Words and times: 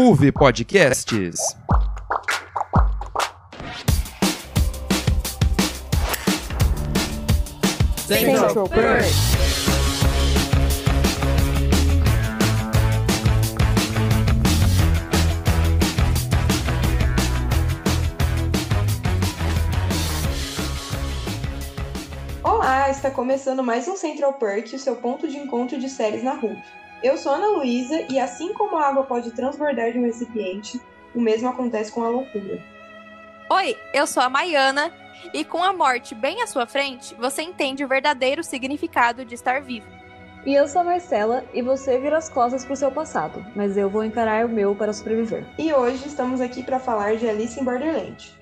Ruve 0.00 0.30
Podcasts. 0.30 1.40
Central 8.06 8.68
Perk. 8.68 9.04
Olá, 22.44 22.88
está 22.88 23.10
começando 23.10 23.64
mais 23.64 23.88
um 23.88 23.96
Central 23.96 24.34
Perk, 24.34 24.76
o 24.76 24.78
seu 24.78 24.94
ponto 24.94 25.26
de 25.26 25.36
encontro 25.38 25.76
de 25.76 25.88
séries 25.88 26.22
na 26.22 26.34
RUP. 26.34 26.56
Eu 27.00 27.16
sou 27.16 27.32
Ana 27.32 27.46
Luísa 27.46 28.04
e 28.10 28.18
assim 28.18 28.52
como 28.52 28.76
a 28.76 28.88
água 28.88 29.04
pode 29.04 29.30
transbordar 29.30 29.92
de 29.92 30.00
um 30.00 30.04
recipiente, 30.04 30.80
o 31.14 31.20
mesmo 31.20 31.48
acontece 31.48 31.92
com 31.92 32.02
a 32.02 32.08
loucura. 32.08 32.60
Oi, 33.50 33.76
eu 33.94 34.04
sou 34.04 34.20
a 34.20 34.28
Maiana 34.28 34.92
e 35.32 35.44
com 35.44 35.62
a 35.62 35.72
morte 35.72 36.12
bem 36.12 36.42
à 36.42 36.46
sua 36.48 36.66
frente, 36.66 37.14
você 37.14 37.42
entende 37.42 37.84
o 37.84 37.88
verdadeiro 37.88 38.42
significado 38.42 39.24
de 39.24 39.36
estar 39.36 39.62
vivo. 39.62 39.86
E 40.44 40.52
eu 40.52 40.66
sou 40.66 40.80
a 40.80 40.84
Marcela 40.84 41.44
e 41.54 41.62
você 41.62 41.98
vira 42.00 42.18
as 42.18 42.28
costas 42.28 42.64
pro 42.64 42.74
seu 42.74 42.90
passado, 42.90 43.46
mas 43.54 43.76
eu 43.76 43.88
vou 43.88 44.02
encarar 44.02 44.44
o 44.44 44.48
meu 44.48 44.74
para 44.74 44.92
sobreviver. 44.92 45.46
E 45.56 45.72
hoje 45.72 46.08
estamos 46.08 46.40
aqui 46.40 46.64
para 46.64 46.80
falar 46.80 47.16
de 47.16 47.28
Alice 47.28 47.60
in 47.60 47.64
Borderland. 47.64 48.36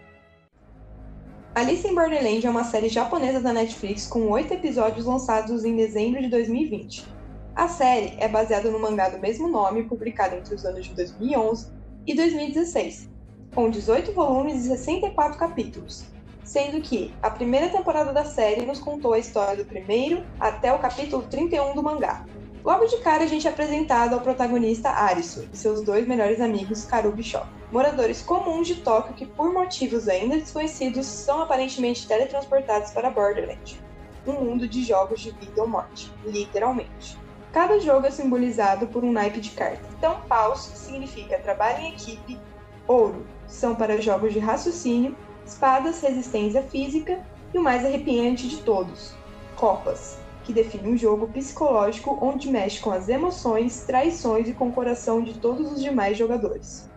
Alice 1.55 1.87
in 1.87 1.95
Borderland 1.95 2.47
é 2.47 2.51
uma 2.51 2.65
série 2.65 2.89
japonesa 2.89 3.41
da 3.41 3.53
Netflix 3.53 4.07
com 4.07 4.31
oito 4.31 4.55
episódios 4.55 5.05
lançados 5.05 5.63
em 5.63 5.77
dezembro 5.77 6.23
de 6.23 6.29
2020. 6.29 7.16
A 7.57 7.69
série 7.69 8.15
é 8.19 8.29
baseada 8.29 8.71
no 8.71 8.79
mangá 8.79 9.09
do 9.09 9.19
mesmo 9.19 9.49
nome, 9.49 9.85
publicado 9.85 10.37
entre 10.37 10.55
os 10.55 10.67
anos 10.67 10.85
de 10.85 10.95
2011 10.95 11.73
e 12.07 12.15
2016, 12.15 13.09
com 13.55 13.71
18 13.71 14.13
volumes 14.13 14.67
e 14.67 14.69
64 14.69 15.39
capítulos, 15.39 16.05
sendo 16.45 16.83
que 16.83 17.15
a 17.23 17.31
primeira 17.31 17.71
temporada 17.71 18.13
da 18.13 18.27
série 18.27 18.67
nos 18.67 18.79
contou 18.79 19.15
a 19.15 19.19
história 19.19 19.57
do 19.57 19.65
primeiro 19.65 20.23
até 20.39 20.71
o 20.71 20.79
capítulo 20.79 21.23
31 21.23 21.75
do 21.75 21.83
mangá. 21.83 22.27
Logo 22.63 22.85
de 22.85 22.99
cara, 22.99 23.25
a 23.25 23.27
gente 23.27 23.47
é 23.47 23.51
apresentado 23.51 24.13
ao 24.13 24.21
protagonista 24.21 24.91
Arisu 24.91 25.49
e 25.51 25.57
seus 25.57 25.81
dois 25.81 26.07
melhores 26.07 26.43
amigos, 26.43 26.85
Karubi 26.85 27.23
Shock, 27.23 27.47
moradores 27.73 28.21
comuns 28.21 28.67
de 28.67 28.83
Tóquio 28.83 29.15
que, 29.15 29.25
por 29.25 29.51
motivos 29.51 30.11
ainda 30.11 30.37
desconhecidos, 30.37 31.07
são 31.07 31.41
aparentemente 31.41 32.07
teletransportados 32.07 32.91
para 32.91 33.09
Borderland, 33.09 33.81
um 34.27 34.45
mundo 34.45 34.69
de 34.69 34.85
jogos 34.85 35.23
de 35.23 35.31
vida 35.31 35.63
ou 35.63 35.67
morte, 35.67 36.13
literalmente. 36.27 37.25
Cada 37.53 37.81
jogo 37.81 38.07
é 38.07 38.11
simbolizado 38.11 38.87
por 38.89 39.05
um 39.05 39.13
naipe 39.13 39.41
de 39.41 39.51
carta. 39.51 39.83
Então, 39.97 40.21
paus 40.29 40.61
significa 40.75 41.39
trabalho 41.39 41.81
em 41.81 41.93
equipe, 41.93 42.39
ouro 42.87 43.27
são 43.47 43.75
para 43.75 44.01
jogos 44.01 44.33
de 44.33 44.39
raciocínio, 44.39 45.17
espadas, 45.45 46.01
resistência 46.01 46.63
física 46.63 47.25
e 47.55 47.59
o 47.59 47.63
mais 47.63 47.85
arrepiante 47.85 48.49
de 48.49 48.59
todos, 48.59 49.15
copas, 49.57 50.19
que 50.45 50.53
define 50.53 50.91
um 50.91 50.97
jogo 50.97 51.29
psicológico 51.29 52.19
onde 52.21 52.51
mexe 52.51 52.81
com 52.81 52.91
as 52.91 53.09
emoções, 53.09 53.85
traições 53.85 54.49
e 54.49 54.53
com 54.53 54.69
o 54.69 54.73
coração 54.73 55.23
de 55.23 55.35
todos 55.41 55.73
os 55.73 55.83
demais 55.83 56.17
jogadores. 56.17 56.89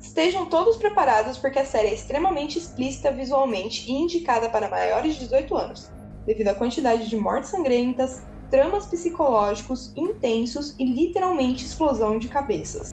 Estejam 0.00 0.46
todos 0.46 0.76
preparados 0.76 1.38
porque 1.38 1.58
a 1.58 1.64
série 1.64 1.88
é 1.88 1.94
extremamente 1.94 2.58
explícita 2.58 3.10
visualmente 3.10 3.90
e 3.90 3.92
indicada 3.92 4.48
para 4.48 4.68
maiores 4.68 5.14
de 5.14 5.20
18 5.20 5.56
anos, 5.56 5.90
devido 6.24 6.48
à 6.48 6.54
quantidade 6.54 7.08
de 7.08 7.16
mortes 7.16 7.50
sangrentas, 7.50 8.22
tramas 8.50 8.86
psicológicos 8.86 9.92
intensos 9.96 10.78
e 10.78 10.84
literalmente 10.84 11.64
explosão 11.64 12.18
de 12.18 12.28
cabeças. 12.28 12.90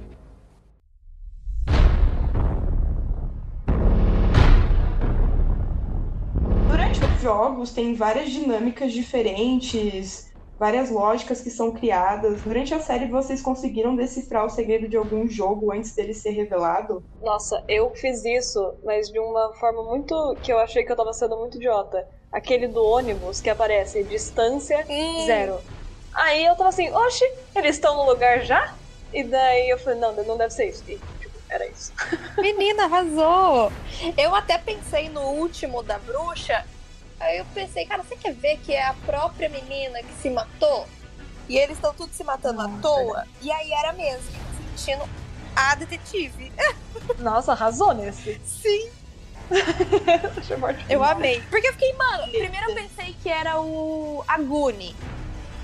Durante 6.65 7.03
os 7.05 7.21
jogos 7.21 7.71
tem 7.73 7.93
várias 7.93 8.31
dinâmicas 8.31 8.91
diferentes, 8.91 10.33
várias 10.57 10.89
lógicas 10.89 11.41
que 11.41 11.49
são 11.49 11.71
criadas. 11.71 12.41
Durante 12.41 12.73
a 12.73 12.79
série 12.79 13.07
vocês 13.07 13.41
conseguiram 13.41 13.95
decifrar 13.95 14.45
o 14.45 14.49
segredo 14.49 14.87
de 14.87 14.95
algum 14.95 15.27
jogo 15.27 15.71
antes 15.71 15.93
dele 15.93 16.13
ser 16.13 16.31
revelado? 16.31 17.03
Nossa, 17.21 17.63
eu 17.67 17.93
fiz 17.95 18.23
isso, 18.23 18.59
mas 18.83 19.09
de 19.09 19.19
uma 19.19 19.53
forma 19.59 19.83
muito 19.83 20.15
que 20.41 20.51
eu 20.51 20.57
achei 20.57 20.83
que 20.83 20.91
eu 20.91 20.95
tava 20.95 21.13
sendo 21.13 21.37
muito 21.37 21.57
idiota. 21.57 22.07
Aquele 22.33 22.67
do 22.67 22.83
ônibus 22.83 23.39
que 23.39 23.49
aparece 23.49 24.03
distância 24.03 24.83
Hum. 24.89 25.25
zero. 25.25 25.61
Aí 26.13 26.43
eu 26.45 26.55
tava 26.55 26.69
assim, 26.69 26.91
oxe, 26.91 27.23
eles 27.55 27.75
estão 27.75 27.95
no 27.95 28.05
lugar 28.09 28.41
já? 28.43 28.73
E 29.13 29.23
daí 29.23 29.69
eu 29.69 29.77
falei, 29.77 29.99
não, 29.99 30.11
não 30.23 30.37
deve 30.37 30.51
ser 30.51 30.65
isso. 30.69 30.83
E, 30.87 30.97
tipo, 31.19 31.37
era 31.47 31.65
isso. 31.67 31.93
Menina, 32.37 32.85
arrasou! 32.85 33.71
Eu 34.17 34.33
até 34.33 34.57
pensei 34.57 35.09
no 35.09 35.21
último 35.21 35.83
da 35.83 35.99
bruxa. 35.99 36.65
Aí 37.19 37.37
eu 37.37 37.45
pensei, 37.53 37.85
cara, 37.85 38.03
você 38.03 38.15
quer 38.15 38.33
ver 38.33 38.57
que 38.57 38.73
é 38.73 38.83
a 38.83 38.93
própria 39.05 39.47
menina 39.49 40.01
que 40.01 40.13
se 40.21 40.29
matou? 40.29 40.87
E 41.47 41.57
eles 41.57 41.77
estão 41.77 41.93
tudo 41.93 42.11
se 42.13 42.23
matando 42.23 42.61
à 42.61 42.69
toa? 42.81 43.25
E 43.41 43.51
aí 43.51 43.71
era 43.71 43.93
mesmo, 43.93 44.31
sentindo 44.75 45.03
a 45.55 45.75
detetive. 45.75 46.51
Nossa, 47.19 47.51
arrasou 47.51 47.93
nesse. 47.93 48.41
Sim. 48.45 48.89
Eu 50.89 51.03
amei. 51.03 51.41
Porque 51.49 51.67
eu 51.67 51.73
fiquei, 51.73 51.93
mano, 51.93 52.31
primeiro 52.31 52.69
eu 52.69 52.75
pensei 52.75 53.15
que 53.21 53.29
era 53.29 53.59
o 53.59 54.23
Aguni. 54.27 54.95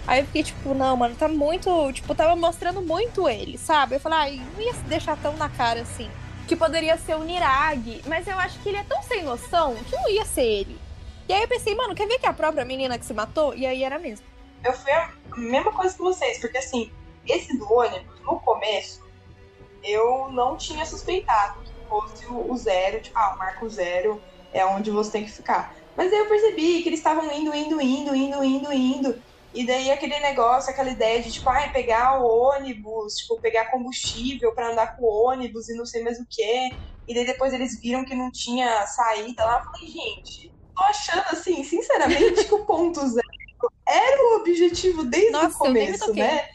Aí 0.08 0.22
eu 0.22 0.26
fiquei 0.26 0.44
tipo, 0.44 0.74
não, 0.74 0.98
mano, 0.98 1.16
tá 1.16 1.28
muito. 1.28 1.94
Tipo, 1.94 2.16
tava 2.16 2.36
mostrando 2.36 2.82
muito 2.82 3.30
ele, 3.30 3.58
sabe? 3.58 3.96
Eu 3.96 4.00
falei, 4.00 4.20
ai, 4.20 4.42
não 4.54 4.62
ia 4.62 4.74
se 4.74 4.84
deixar 4.84 5.16
tão 5.18 5.36
na 5.38 5.50
cara 5.50 5.82
assim. 5.82 6.10
Que 6.48 6.56
poderia 6.56 6.98
ser 6.98 7.16
o 7.16 7.24
Nirag, 7.24 8.02
mas 8.08 8.28
eu 8.28 8.38
acho 8.40 8.58
que 8.60 8.70
ele 8.70 8.80
é 8.80 8.84
tão 8.84 9.04
sem 9.04 9.24
noção 9.24 9.76
que 9.76 9.96
não 9.96 10.10
ia 10.10 10.26
ser 10.26 10.44
ele. 10.44 10.80
E 11.28 11.34
aí 11.34 11.44
eu 11.44 11.48
pensei, 11.48 11.76
mano, 11.76 11.94
quer 11.94 12.08
ver 12.08 12.18
que 12.18 12.26
é 12.26 12.30
a 12.30 12.34
própria 12.34 12.66
menina 12.66 12.98
que 12.98 13.06
se 13.06 13.14
matou? 13.14 13.54
E 13.54 13.68
aí 13.68 13.84
era 13.84 14.00
mesmo. 14.00 14.26
Eu 14.64 14.74
fui 14.74 14.92
a 14.92 15.12
mesma 15.38 15.72
coisa 15.72 15.96
que 15.96 16.02
vocês, 16.02 16.40
porque 16.40 16.58
assim, 16.58 16.92
esse 17.28 17.56
do 17.56 17.72
ônibus, 17.72 18.20
no 18.22 18.40
começo, 18.40 19.04
eu 19.84 20.30
não 20.32 20.58
tinha 20.58 20.86
suspeitado 20.88 21.69
fosse 21.90 22.26
o, 22.28 22.52
o 22.52 22.56
zero, 22.56 23.02
tipo, 23.02 23.18
ah, 23.18 23.34
o 23.36 23.38
marco 23.40 23.68
zero 23.68 24.22
é 24.54 24.66
onde 24.66 24.92
você 24.92 25.12
tem 25.12 25.26
que 25.26 25.32
ficar. 25.32 25.76
Mas 25.98 26.14
aí 26.14 26.20
eu 26.20 26.30
percebi 26.30 26.82
que 26.82 26.90
eles 26.90 27.00
estavam 27.00 27.30
indo, 27.34 27.54
indo, 27.54 27.82
indo, 27.82 28.16
indo, 28.16 28.44
indo, 28.44 28.72
indo. 28.72 29.24
E 29.54 29.66
daí 29.66 29.92
aquele 29.92 30.20
negócio, 30.20 30.72
aquela 30.72 30.90
ideia 30.90 31.22
de, 31.22 31.32
tipo, 31.32 31.50
ah, 31.50 31.68
pegar 31.74 32.22
o 32.22 32.28
ônibus, 32.28 33.16
tipo, 33.16 33.42
pegar 33.42 33.72
combustível 33.72 34.54
pra 34.54 34.72
andar 34.72 34.96
com 34.96 35.04
o 35.04 35.28
ônibus 35.28 35.68
e 35.68 35.76
não 35.76 35.86
sei 35.86 36.04
mais 36.04 36.20
o 36.20 36.26
que. 36.30 36.72
E 37.08 37.14
daí 37.14 37.26
depois 37.26 37.52
eles 37.54 37.82
viram 37.82 38.06
que 38.06 38.14
não 38.14 38.32
tinha 38.32 38.86
saída 38.86 39.44
lá. 39.44 39.58
Eu 39.58 39.64
falei, 39.64 39.88
gente, 39.88 40.54
tô 40.76 40.84
achando 40.84 41.26
assim, 41.32 41.64
sinceramente, 41.64 42.46
que 42.46 42.54
o 42.54 42.66
ponto 42.66 43.00
zero 43.08 43.28
era 43.88 44.24
o 44.24 44.36
objetivo 44.38 45.04
desde 45.04 45.32
Nossa, 45.32 45.56
o 45.56 45.58
começo, 45.58 46.14
né? 46.14 46.48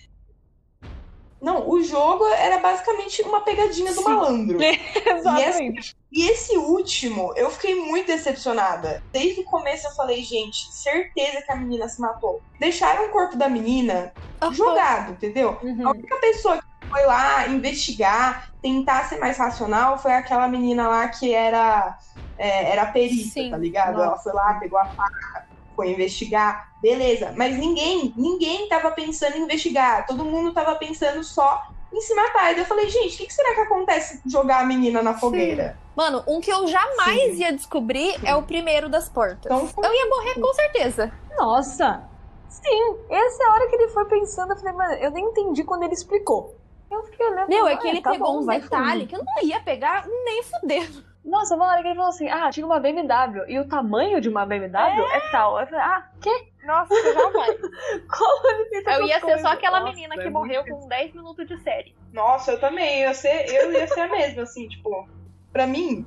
Não, 1.44 1.69
o 1.69 1.82
jogo 1.82 2.25
era 2.27 2.59
basicamente 2.59 3.22
uma 3.22 3.43
pegadinha 3.43 3.91
do 3.93 4.00
Sim. 4.00 4.05
malandro. 4.05 4.59
Exatamente. 5.06 5.94
E 6.10 6.28
esse 6.31 6.56
último, 6.56 7.32
eu 7.37 7.50
fiquei 7.50 7.75
muito 7.75 8.06
decepcionada. 8.06 9.03
Desde 9.12 9.41
o 9.41 9.44
começo 9.44 9.87
eu 9.87 9.91
falei, 9.93 10.22
gente, 10.22 10.72
certeza 10.72 11.43
que 11.43 11.53
a 11.53 11.56
menina 11.56 11.88
se 11.88 12.00
matou. 12.00 12.41
Deixaram 12.59 13.06
o 13.06 13.10
corpo 13.10 13.37
da 13.37 13.49
menina 13.49 14.15
jogado, 14.53 15.12
entendeu? 15.12 15.50
A 15.50 15.60
Uhum. 15.65 15.91
única 15.91 16.16
pessoa 16.21 16.56
que 16.59 16.65
foi 16.88 17.06
lá 17.06 17.49
investigar, 17.49 18.49
tentar 18.62 19.04
ser 19.09 19.19
mais 19.19 19.37
racional, 19.37 19.99
foi 19.99 20.12
aquela 20.12 20.49
menina 20.49 20.88
lá 20.88 21.09
que 21.09 21.34
era, 21.34 21.99
é, 22.38 22.71
era 22.72 22.87
perita, 22.87 23.33
Sim. 23.33 23.50
tá 23.50 23.56
ligado? 23.59 24.00
Ela 24.00 24.16
foi 24.19 24.33
lá, 24.33 24.54
pegou 24.54 24.78
a 24.78 24.87
faca, 24.87 25.34
foi 25.74 25.90
investigar, 25.90 26.72
beleza. 26.80 27.32
Mas 27.36 27.56
ninguém, 27.56 28.12
ninguém 28.16 28.68
tava 28.68 28.90
pensando 28.90 29.36
em 29.36 29.42
investigar. 29.42 30.06
Todo 30.06 30.24
mundo 30.24 30.52
tava 30.52 30.74
pensando 30.76 31.22
só 31.22 31.62
em 31.92 32.00
se 32.00 32.15
matar. 32.15 32.56
E 32.56 32.60
eu 32.60 32.65
falei, 32.65 32.88
gente, 32.88 33.15
o 33.15 33.18
que, 33.18 33.26
que 33.26 33.34
será 33.34 33.54
que 33.54 33.60
acontece 33.60 34.21
jogar 34.26 34.60
a 34.60 34.65
menina 34.65 35.03
na 35.03 35.15
fogueira? 35.15 35.78
Mano, 35.94 36.24
um 36.26 36.41
que 36.41 36.50
eu 36.50 36.66
jamais 36.66 37.36
Sim. 37.36 37.42
ia 37.42 37.53
descobrir 37.53 38.18
é 38.24 38.34
o 38.34 38.42
primeiro 38.42 38.88
das 38.88 39.09
portas. 39.09 39.44
Então 39.44 39.68
foi 39.68 39.86
Eu 39.86 39.94
ia 39.94 40.06
morrer 40.06 40.34
com 40.41 40.53
certeza. 40.54 41.12
Nossa! 41.36 42.09
Sim, 42.48 42.97
essa 43.10 43.42
é 43.42 43.47
a 43.47 43.53
hora 43.53 43.68
que 43.68 43.77
ele 43.77 43.88
foi 43.88 44.04
pensando. 44.06 44.53
Eu 44.53 44.56
falei, 44.56 44.74
mano, 44.74 44.94
eu 44.94 45.10
nem 45.10 45.24
entendi 45.24 45.65
quando 45.65 45.82
ele 45.84 45.94
explicou. 45.94 46.56
Eu 46.91 47.03
fiquei 47.04 47.27
olhando. 47.27 47.48
Meu, 47.48 47.66
é 47.66 47.74
ah, 47.74 47.77
que 47.77 47.88
ele 47.88 48.00
tá 48.00 48.12
pegou 48.12 48.32
bom, 48.32 48.38
uns 48.38 48.47
detalhes 48.47 49.03
fundo. 49.03 49.06
que 49.09 49.16
eu 49.16 49.24
não 49.24 49.42
ia 49.42 49.60
pegar 49.60 50.06
nem 50.06 50.42
fudendo. 50.42 51.04
Nossa, 51.24 51.54
uma 51.54 51.66
hora 51.66 51.80
que 51.80 51.88
ele 51.88 51.94
falou 51.94 52.10
assim: 52.10 52.28
ah, 52.28 52.50
tinha 52.50 52.66
uma 52.66 52.78
BMW 52.78 53.44
e 53.48 53.59
o 53.59 53.66
tamanho 53.66 54.21
de 54.21 54.28
uma 54.28 54.44
BMW 54.44 54.76
é, 54.76 55.21
tal. 55.30 55.59
Eu 55.59 55.66
falei, 55.66 55.82
ah, 55.82 56.09
quê? 56.21 56.48
Nossa, 56.65 56.94
já 56.94 57.30
vai. 57.30 57.54
Como 58.09 58.50
ele 58.50 58.82
fez 58.82 58.98
Eu 58.98 59.06
ia 59.06 59.21
ser 59.21 59.38
só 59.41 59.48
aquela 59.48 59.80
Nossa, 59.80 59.92
menina 59.92 60.15
é 60.15 60.18
que 60.18 60.24
muito 60.24 60.34
morreu 60.34 60.62
difícil. 60.62 60.82
com 60.82 60.88
10 60.88 61.15
minutos 61.15 61.48
de 61.48 61.59
série. 61.62 61.94
Nossa, 62.12 62.53
eu 62.53 62.60
também. 62.60 63.00
Eu 63.00 63.09
ia 63.09 63.15
ser, 63.15 63.48
eu 63.48 63.72
ia 63.72 63.86
ser 63.86 64.00
a 64.00 64.09
mesma, 64.09 64.42
assim, 64.42 64.68
tipo, 64.68 65.09
pra 65.53 65.66
mim, 65.66 66.06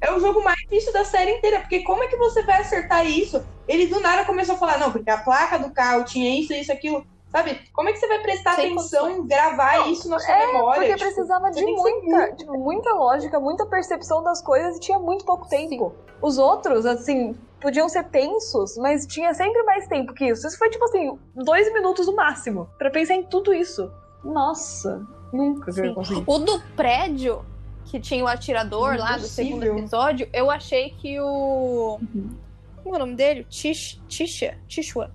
é 0.00 0.12
o 0.12 0.20
jogo 0.20 0.42
mais 0.42 0.58
difícil 0.60 0.92
da 0.92 1.04
série 1.04 1.32
inteira, 1.32 1.60
porque 1.60 1.82
como 1.82 2.02
é 2.02 2.08
que 2.08 2.16
você 2.16 2.42
vai 2.42 2.60
acertar 2.60 3.06
isso? 3.06 3.44
Ele 3.68 3.86
do 3.86 4.00
nada 4.00 4.24
começou 4.24 4.56
a 4.56 4.58
falar, 4.58 4.78
não, 4.78 4.90
porque 4.90 5.10
a 5.10 5.18
placa 5.18 5.58
do 5.58 5.70
carro 5.72 6.04
tinha 6.04 6.40
isso, 6.40 6.52
isso, 6.52 6.72
aquilo. 6.72 7.06
Sabe? 7.32 7.60
Como 7.72 7.88
é 7.88 7.92
que 7.92 7.98
você 7.98 8.06
vai 8.06 8.20
prestar 8.20 8.54
Sem 8.56 8.72
atenção 8.72 9.10
em 9.10 9.26
gravar 9.26 9.88
isso 9.88 10.08
na 10.08 10.18
sua 10.18 10.36
memória? 10.36 10.80
Porque 10.82 10.94
Tipo, 10.94 11.04
precisava 11.04 11.50
de 11.50 11.64
tem 11.64 11.74
que 11.74 11.80
ser 11.80 11.90
muita, 11.90 12.32
tipo, 12.36 12.58
muita 12.58 12.92
lógica, 12.92 13.40
muita 13.40 13.66
percepção 13.66 14.22
das 14.22 14.42
coisas 14.42 14.76
e 14.76 14.80
tinha 14.80 14.98
muito 14.98 15.24
pouco 15.24 15.48
tempo. 15.48 15.94
Os 16.20 16.36
outros, 16.36 16.84
assim, 16.84 17.34
podiam 17.60 17.88
ser 17.88 18.04
tensos, 18.10 18.76
mas 18.76 19.06
tinha 19.06 19.32
sempre 19.32 19.62
mais 19.62 19.86
tempo 19.88 20.12
que 20.12 20.26
isso. 20.26 20.46
Isso 20.46 20.58
foi, 20.58 20.68
tipo 20.68 20.84
assim, 20.84 21.18
dois 21.34 21.72
minutos 21.72 22.06
no 22.06 22.14
máximo 22.14 22.68
pra 22.78 22.90
pensar 22.90 23.14
em 23.14 23.22
tudo 23.22 23.54
isso. 23.54 23.90
Nossa, 24.22 25.02
nunca 25.32 25.72
que 25.72 25.80
eu 25.80 25.84
ia 25.84 25.90
Sim. 25.90 25.94
conseguir. 25.94 26.24
O 26.26 26.38
do 26.38 26.60
prédio, 26.76 27.44
que 27.86 27.98
tinha 27.98 28.22
o 28.22 28.28
atirador 28.28 28.96
lá 28.98 29.16
do 29.16 29.22
segundo 29.24 29.64
Impossível. 29.64 29.78
episódio, 29.78 30.28
eu 30.34 30.50
achei 30.50 30.90
que 30.90 31.18
o. 31.18 31.98
Como 32.82 32.94
é 32.94 32.98
o 32.98 33.00
nome 33.00 33.14
dele? 33.14 33.44
Tish, 33.48 34.00
Tisha? 34.08 34.58
Tishua. 34.68 35.10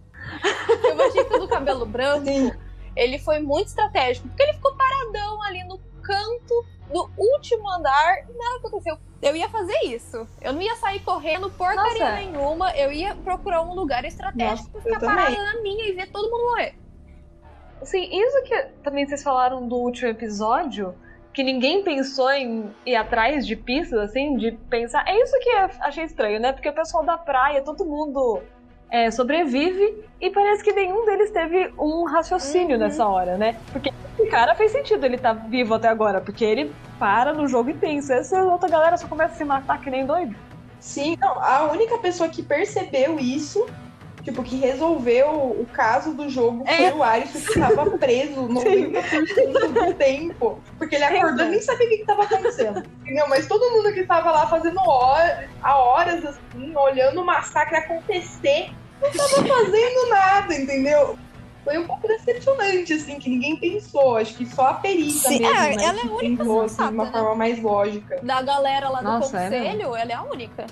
Eu 0.83 1.06
achei 1.06 1.24
que 1.24 1.33
o 1.35 1.39
do 1.39 1.47
cabelo 1.47 1.85
branco, 1.85 2.25
Sim. 2.25 2.51
ele 2.95 3.19
foi 3.19 3.39
muito 3.39 3.68
estratégico, 3.68 4.27
porque 4.27 4.44
ele 4.44 4.53
ficou 4.53 4.75
paradão 4.75 5.41
ali 5.44 5.63
no 5.63 5.79
canto 6.01 6.65
do 6.91 7.09
último 7.18 7.69
andar 7.69 8.19
e 8.29 8.33
nada 8.33 8.57
aconteceu. 8.57 8.97
Eu 9.21 9.35
ia 9.35 9.50
fazer 9.50 9.77
isso. 9.85 10.27
Eu 10.41 10.53
não 10.53 10.62
ia 10.62 10.75
sair 10.75 11.00
correndo 11.01 11.50
porcaria 11.50 12.00
Nossa. 12.00 12.12
nenhuma. 12.13 12.71
Eu 12.77 12.91
ia 12.91 13.15
procurar 13.15 13.62
um 13.62 13.74
lugar 13.74 14.06
estratégico 14.06 14.69
Nossa, 14.69 14.71
pra 14.71 14.81
ficar 14.81 14.95
eu 14.95 15.00
também. 15.00 15.35
parada 15.35 15.53
na 15.53 15.62
minha 15.62 15.89
e 15.89 15.94
ver 15.94 16.07
todo 16.12 16.29
mundo 16.29 16.51
morrer. 16.51 16.75
Assim, 17.81 18.09
isso 18.12 18.44
que 18.44 18.56
também 18.83 19.06
vocês 19.06 19.21
falaram 19.24 19.68
do 19.68 19.75
último 19.75 20.09
episódio, 20.09 20.95
que 21.33 21.44
ninguém 21.44 21.83
pensou 21.83 22.31
em 22.31 22.74
ir 22.85 22.95
atrás 22.95 23.45
de 23.45 23.56
pistas, 23.56 24.00
assim, 24.00 24.38
de 24.38 24.51
pensar. 24.69 25.07
É 25.07 25.21
isso 25.21 25.38
que 25.39 25.50
eu 25.50 25.69
achei 25.81 26.03
estranho, 26.03 26.39
né? 26.39 26.53
Porque 26.53 26.69
o 26.69 26.74
pessoal 26.74 27.03
da 27.03 27.18
praia, 27.18 27.62
todo 27.62 27.85
mundo 27.85 28.41
é, 28.89 29.12
sobrevive 29.12 30.06
e 30.19 30.30
parece 30.30 30.63
que 30.63 30.72
nenhum 30.74 31.06
deles 31.06 31.31
teve 31.31 31.72
um 31.78 32.06
raciocínio 32.06 32.75
Uhum. 32.75 32.80
nessa 32.84 33.07
hora, 33.07 33.38
né? 33.38 33.56
Porque 33.72 33.92
esse 34.19 34.30
cara 34.30 34.56
fez 34.56 34.72
sentido 34.72 35.06
ele 35.06 35.18
tá 35.18 35.34
vivo 35.34 35.74
até 35.74 35.88
agora, 35.88 36.22
porque 36.22 36.44
ele 36.44 36.74
para 36.98 37.34
no 37.34 37.48
jogo 37.48 37.69
e 37.69 37.74
pensa. 37.74 38.16
Essa 38.16 38.42
outra 38.44 38.68
galera 38.69 38.98
só 38.98 39.07
começa 39.07 39.34
a 39.34 39.38
se 39.38 39.44
matar 39.45 39.80
que 39.81 39.89
nem 39.89 40.06
doido. 40.06 40.36
Sim, 40.80 41.18
não, 41.19 41.39
a 41.44 41.72
única 41.72 41.98
pessoa 41.98 42.30
que 42.30 42.42
percebeu 42.42 43.19
isso, 43.19 43.66
tipo, 44.27 44.44
que 44.44 44.57
resolveu 44.57 45.29
o 45.29 45.65
caso 45.71 46.13
do 46.13 46.29
jogo 46.29 46.65
É. 46.68 46.89
foi 46.89 47.00
o 47.00 47.03
Alisson, 47.03 47.39
que 47.39 47.59
tava 47.59 47.97
preso 47.97 48.41
90% 48.50 49.71
do 49.71 49.94
tempo. 49.94 50.59
Porque 50.77 50.95
ele 50.95 51.06
acordou 51.06 51.45
e 51.45 51.50
nem 51.50 51.62
sabia 51.62 51.88
o 51.88 51.89
que, 51.89 51.97
que 52.00 52.06
tava 52.06 52.24
acontecendo. 52.24 52.83
Entendeu? 53.01 53.25
Mas 53.29 53.47
todo 53.47 53.71
mundo 53.71 53.94
que 53.94 54.03
tava 54.03 54.29
lá 54.31 54.45
fazendo 54.47 54.79
horas, 54.81 55.50
há 55.63 55.77
horas, 55.77 56.25
assim, 56.25 56.75
olhando 56.75 57.21
o 57.21 57.25
massacre 57.25 57.77
acontecer, 57.77 58.69
não 59.01 59.09
tava 59.12 59.47
fazendo 59.47 60.09
nada, 60.09 60.53
entendeu? 60.53 61.18
Foi 61.63 61.77
um 61.77 61.88
pouco 61.88 62.06
decepcionante, 62.07 62.94
assim, 62.94 63.19
que 63.19 63.29
ninguém 63.29 63.56
pensou. 63.56 64.18
Acho 64.18 64.35
que 64.35 64.45
só 64.45 64.68
a 64.68 64.74
perita 64.74 65.29
Sim, 65.29 65.39
mesmo, 65.39 65.56
é, 65.56 65.75
né, 65.75 65.83
ela 65.83 66.00
é 66.00 66.01
a 66.01 66.12
única 66.12 66.44
pensou, 66.44 66.62
assim, 66.63 66.75
de 66.75 66.94
uma 66.94 67.06
né? 67.06 67.12
forma 67.12 67.35
mais 67.35 67.62
lógica. 67.62 68.19
Da 68.21 68.41
galera 68.41 68.89
lá 68.89 69.00
do 69.00 69.03
Nossa, 69.06 69.39
é 69.39 69.44
conselho, 69.44 69.95
ela 69.95 70.12
é 70.12 70.15
a 70.15 70.24
única. 70.24 70.65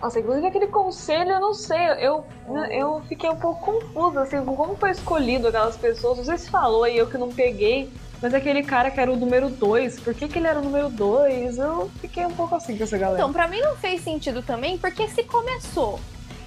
Nossa, 0.00 0.18
inclusive 0.18 0.46
aquele 0.46 0.66
conselho, 0.66 1.30
eu 1.30 1.40
não 1.40 1.52
sei, 1.52 1.78
eu, 2.00 2.24
eu 2.70 3.02
fiquei 3.06 3.28
um 3.28 3.36
pouco 3.36 3.60
confusa, 3.60 4.22
assim, 4.22 4.42
com 4.42 4.56
como 4.56 4.74
foi 4.74 4.92
escolhido 4.92 5.48
aquelas 5.48 5.76
pessoas. 5.76 6.18
Não 6.18 6.24
sei 6.24 6.38
se 6.38 6.50
falou 6.50 6.84
aí, 6.84 6.96
eu 6.96 7.06
que 7.06 7.18
não 7.18 7.28
peguei, 7.28 7.92
mas 8.22 8.32
aquele 8.32 8.62
cara 8.62 8.90
que 8.90 8.98
era 8.98 9.12
o 9.12 9.16
número 9.16 9.50
2, 9.50 10.00
por 10.00 10.14
que, 10.14 10.26
que 10.26 10.38
ele 10.38 10.46
era 10.46 10.58
o 10.58 10.62
número 10.62 10.88
2? 10.88 11.58
Eu 11.58 11.90
fiquei 12.00 12.24
um 12.24 12.30
pouco 12.30 12.54
assim 12.54 12.78
com 12.78 12.84
essa 12.84 12.96
galera. 12.96 13.18
Então, 13.18 13.32
pra 13.32 13.46
mim 13.46 13.60
não 13.60 13.76
fez 13.76 14.02
sentido 14.02 14.42
também, 14.42 14.78
porque 14.78 15.06
se 15.08 15.22
começou 15.24 16.00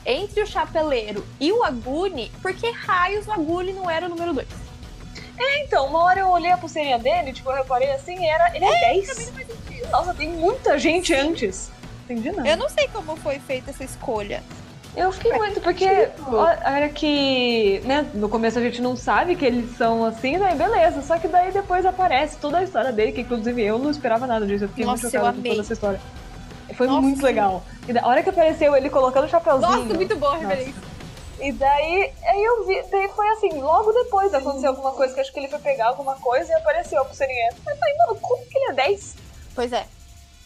entre 0.04 0.42
o 0.42 0.48
Chapeleiro 0.48 1.24
e 1.40 1.52
o 1.52 1.64
Aguni, 1.64 2.32
por 2.42 2.54
que 2.54 2.72
raios 2.72 3.28
o 3.28 3.32
Aguni 3.32 3.72
não 3.72 3.90
era 3.90 4.08
o 4.08 4.10
número 4.10 4.34
2? 4.34 4.48
Então, 5.66 5.88
uma 5.88 6.04
hora 6.04 6.20
eu 6.22 6.28
olhei 6.28 6.52
a 6.52 6.58
pulseirinha 6.58 6.98
dele, 6.98 7.34
tipo, 7.34 7.50
eu 7.52 7.56
reparei 7.56 7.92
assim, 7.92 8.16
e 8.16 8.26
era, 8.26 8.56
ele 8.56 8.66
é 8.66 8.94
10. 8.94 9.34
Nossa, 9.92 10.14
tem 10.14 10.30
muita 10.30 10.78
gente 10.80 11.14
antes. 11.14 11.72
Entendi 12.04 12.32
nada. 12.32 12.48
Eu 12.48 12.58
não 12.58 12.70
sei 12.70 12.88
como 12.88 13.16
foi 13.16 13.40
feita 13.40 13.72
essa 13.72 13.84
escolha. 13.84 14.44
Eu 14.96 15.12
fiquei 15.12 15.34
muito, 15.34 15.60
porque 15.60 15.88
olha 16.28 16.88
que, 16.90 17.82
né, 17.84 18.06
no 18.14 18.30
começo 18.30 18.60
a 18.60 18.62
gente 18.62 18.80
não 18.80 18.96
sabe 18.96 19.36
que 19.36 19.44
eles 19.44 19.76
são 19.76 20.06
assim, 20.06 20.38
daí 20.38 20.56
beleza, 20.56 21.02
só 21.02 21.18
que 21.18 21.28
daí 21.28 21.52
depois 21.52 21.84
aparece 21.84 22.38
toda 22.38 22.60
a 22.60 22.64
história 22.64 22.92
dele, 22.92 23.12
que 23.12 23.22
inclusive 23.22 23.60
eu 23.64 23.80
não 23.80 23.90
esperava 23.90 24.28
nada 24.28 24.46
disso, 24.46 24.66
eu 24.66 24.70
fiquei 24.70 24.86
Nossa, 24.86 25.02
muito 25.02 25.12
chocada 25.12 25.36
com 25.36 25.42
toda 25.42 25.62
essa 25.62 25.74
história. 25.74 26.02
Foi 26.76 26.86
Nossa, 26.86 27.02
muito 27.02 27.24
legal. 27.24 27.64
E 27.88 27.94
da 27.94 28.06
hora 28.06 28.22
que 28.22 28.30
apareceu 28.30 28.76
ele 28.76 28.88
colocando 28.90 29.26
o 29.26 29.30
chapéuzinho. 29.30 29.72
Nossa, 29.72 29.94
muito 29.96 30.16
boa 30.16 30.36
a 30.36 30.38
referência. 30.38 30.82
E 31.40 31.52
daí, 31.52 32.14
aí 32.26 32.44
eu 32.44 32.66
vi, 32.66 32.84
daí 32.92 33.10
foi 33.16 33.28
assim, 33.30 33.60
logo 33.60 33.92
depois 33.92 34.32
aconteceu 34.32 34.70
alguma 34.70 34.92
coisa, 34.92 35.14
que 35.14 35.20
acho 35.20 35.34
que 35.34 35.40
ele 35.40 35.50
foi 35.50 35.60
pegar 35.60 35.88
alguma 35.88 36.16
coisa 36.16 36.52
e 36.52 36.56
apareceu 36.56 37.02
a 37.02 37.06
pulseirinha. 37.06 37.50
Eu 37.68 37.78
falei, 37.78 37.98
mano, 37.98 38.20
como 38.22 38.46
que 38.46 38.58
ele 38.58 38.72
é 38.72 38.74
10? 38.74 39.16
Pois 39.56 39.74
é. 39.74 39.86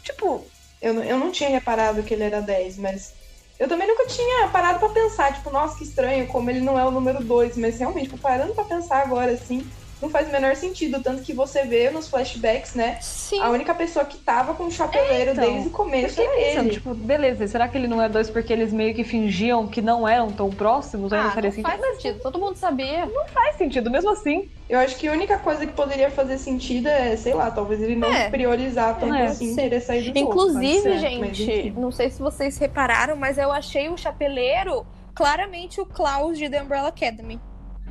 Tipo, 0.03 0.43
Eu, 0.81 0.93
não- 0.93 1.03
eu 1.03 1.17
não 1.17 1.31
tinha 1.31 1.49
reparado 1.49 2.03
que 2.03 2.13
ele 2.13 2.23
era 2.23 2.41
10, 2.41 2.77
mas 2.77 3.11
eu 3.59 3.67
também 3.67 3.87
nunca 3.87 4.05
tinha 4.07 4.49
parado 4.49 4.79
pra 4.79 4.89
pensar, 4.89 5.33
tipo, 5.33 5.49
nossa, 5.51 5.77
que 5.77 5.83
estranho, 5.83 6.27
como 6.27 6.49
ele 6.49 6.61
não 6.61 6.77
é 6.77 6.85
o 6.85 6.91
número 6.91 7.25
2, 7.25 7.57
mas 7.57 7.79
realmente, 7.79 8.05
tipo, 8.05 8.19
parando 8.19 8.53
pra 8.55 8.65
pensar 8.65 9.01
agora, 9.01 9.31
assim, 9.33 9.69
não 10.01 10.09
faz 10.09 10.27
o 10.27 10.31
menor 10.31 10.55
sentido, 10.55 11.01
tanto 11.01 11.21
que 11.23 11.33
você 11.33 11.63
vê 11.63 11.89
nos 11.89 12.07
flashbacks, 12.07 12.75
né, 12.75 12.97
Sim. 13.01 13.41
a 13.41 13.49
única 13.49 13.73
pessoa 13.73 14.05
que 14.05 14.17
tava 14.17 14.53
com 14.53 14.65
o 14.65 14.71
chapeleiro 14.71 15.31
então, 15.31 15.43
desde 15.43 15.67
o 15.69 15.71
começo 15.71 16.21
era 16.21 16.31
pensando, 16.31 16.65
ele. 16.65 16.69
tipo, 16.73 16.93
beleza, 16.93 17.47
será 17.47 17.67
que 17.67 17.77
ele 17.77 17.87
não 17.87 18.01
é 18.01 18.07
2 18.07 18.29
porque 18.29 18.53
eles 18.53 18.71
meio 18.71 18.93
que 18.93 19.03
fingiam 19.03 19.67
que 19.67 19.81
não 19.81 20.07
eram 20.07 20.31
tão 20.31 20.49
próximos? 20.49 21.11
Ah, 21.11 21.23
não 21.23 21.31
faria 21.31 21.49
não 21.49 21.55
sentido. 21.55 21.71
faz 21.77 21.95
sentido. 21.95 22.19
Todo 22.21 22.39
mundo 22.39 22.55
sabia. 22.55 23.09
Faz 23.33 23.55
sentido, 23.55 23.89
mesmo 23.89 24.11
assim. 24.11 24.49
Eu 24.69 24.79
acho 24.79 24.95
que 24.97 25.07
a 25.07 25.11
única 25.11 25.37
coisa 25.39 25.65
que 25.65 25.73
poderia 25.73 26.09
fazer 26.11 26.37
sentido 26.37 26.87
é, 26.87 27.15
sei 27.15 27.33
lá, 27.33 27.49
talvez 27.49 27.81
ele 27.81 27.95
não 27.95 28.13
É. 28.13 28.29
priorizar 28.29 28.99
tanto 28.99 29.13
É, 29.15 29.25
assim, 29.27 29.49
sim. 29.49 29.55
querer 29.55 29.81
sair 29.81 30.11
do. 30.11 30.19
Inclusive, 30.19 30.81
ser, 30.81 30.99
gente, 30.99 31.69
não 31.71 31.91
sei 31.91 32.09
se 32.09 32.21
vocês 32.21 32.57
repararam, 32.57 33.15
mas 33.15 33.37
eu 33.37 33.51
achei 33.51 33.89
o 33.89 33.97
Chapeleiro 33.97 34.85
claramente 35.15 35.81
o 35.81 35.85
Klaus 35.85 36.37
de 36.37 36.49
The 36.49 36.61
Umbrella 36.61 36.89
Academy. 36.89 37.39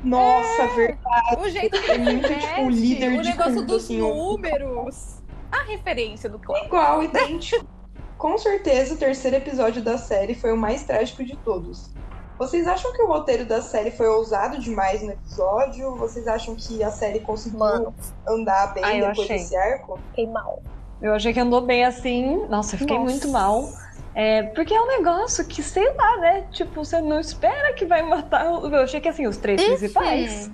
Nossa, 0.04 0.66
verdade. 0.76 1.36
O 1.40 1.48
jeito 1.48 1.80
que 1.80 1.90
É 1.90 1.94
ele 1.94 2.04
muito, 2.04 2.28
veste, 2.28 2.48
tipo, 2.48 2.70
líder 2.70 3.18
o 3.18 3.22
de 3.22 3.28
negócio 3.30 3.52
culto, 3.54 3.66
dos 3.66 3.84
assim, 3.84 3.98
números. 3.98 5.16
A 5.50 5.62
referência 5.64 6.28
do 6.28 6.38
Klaus. 6.38 6.64
Igual, 6.66 7.02
idêntico. 7.02 7.66
Com 8.18 8.38
certeza, 8.38 8.94
o 8.94 8.96
terceiro 8.96 9.36
episódio 9.36 9.82
da 9.82 9.98
série 9.98 10.34
foi 10.34 10.52
o 10.52 10.56
mais 10.56 10.84
trágico 10.84 11.24
de 11.24 11.36
todos. 11.36 11.90
Vocês 12.38 12.66
acham 12.66 12.92
que 12.92 13.02
o 13.02 13.06
roteiro 13.06 13.46
da 13.46 13.62
série 13.62 13.90
foi 13.90 14.06
ousado 14.08 14.58
demais 14.58 15.02
no 15.02 15.10
episódio? 15.12 15.96
Vocês 15.96 16.26
acham 16.28 16.54
que 16.54 16.82
a 16.82 16.90
série 16.90 17.20
conseguiu 17.20 17.58
Mano, 17.58 17.94
andar 18.28 18.74
bem 18.74 18.84
Ah, 18.84 18.94
eu 18.96 19.08
depois 19.08 19.20
achei. 19.26 19.38
desse 19.38 19.56
arco? 19.56 19.98
fiquei 20.10 20.26
mal. 20.28 20.62
Eu 21.00 21.14
achei 21.14 21.32
que 21.32 21.40
andou 21.40 21.60
bem 21.62 21.84
assim. 21.84 22.46
Nossa, 22.48 22.74
eu 22.74 22.78
fiquei 22.80 22.96
Nossa. 22.98 23.10
muito 23.10 23.28
mal. 23.28 23.68
É, 24.16 24.44
porque 24.44 24.72
é 24.72 24.80
um 24.80 24.86
negócio 24.86 25.46
que, 25.46 25.62
sei 25.62 25.92
lá, 25.92 26.16
né? 26.16 26.46
Tipo, 26.50 26.82
você 26.82 27.02
não 27.02 27.20
espera 27.20 27.74
que 27.74 27.84
vai 27.84 28.00
matar. 28.00 28.46
Eu 28.46 28.74
achei 28.76 28.98
que 28.98 29.10
assim, 29.10 29.26
os 29.26 29.36
três 29.36 29.62
principais 29.62 30.50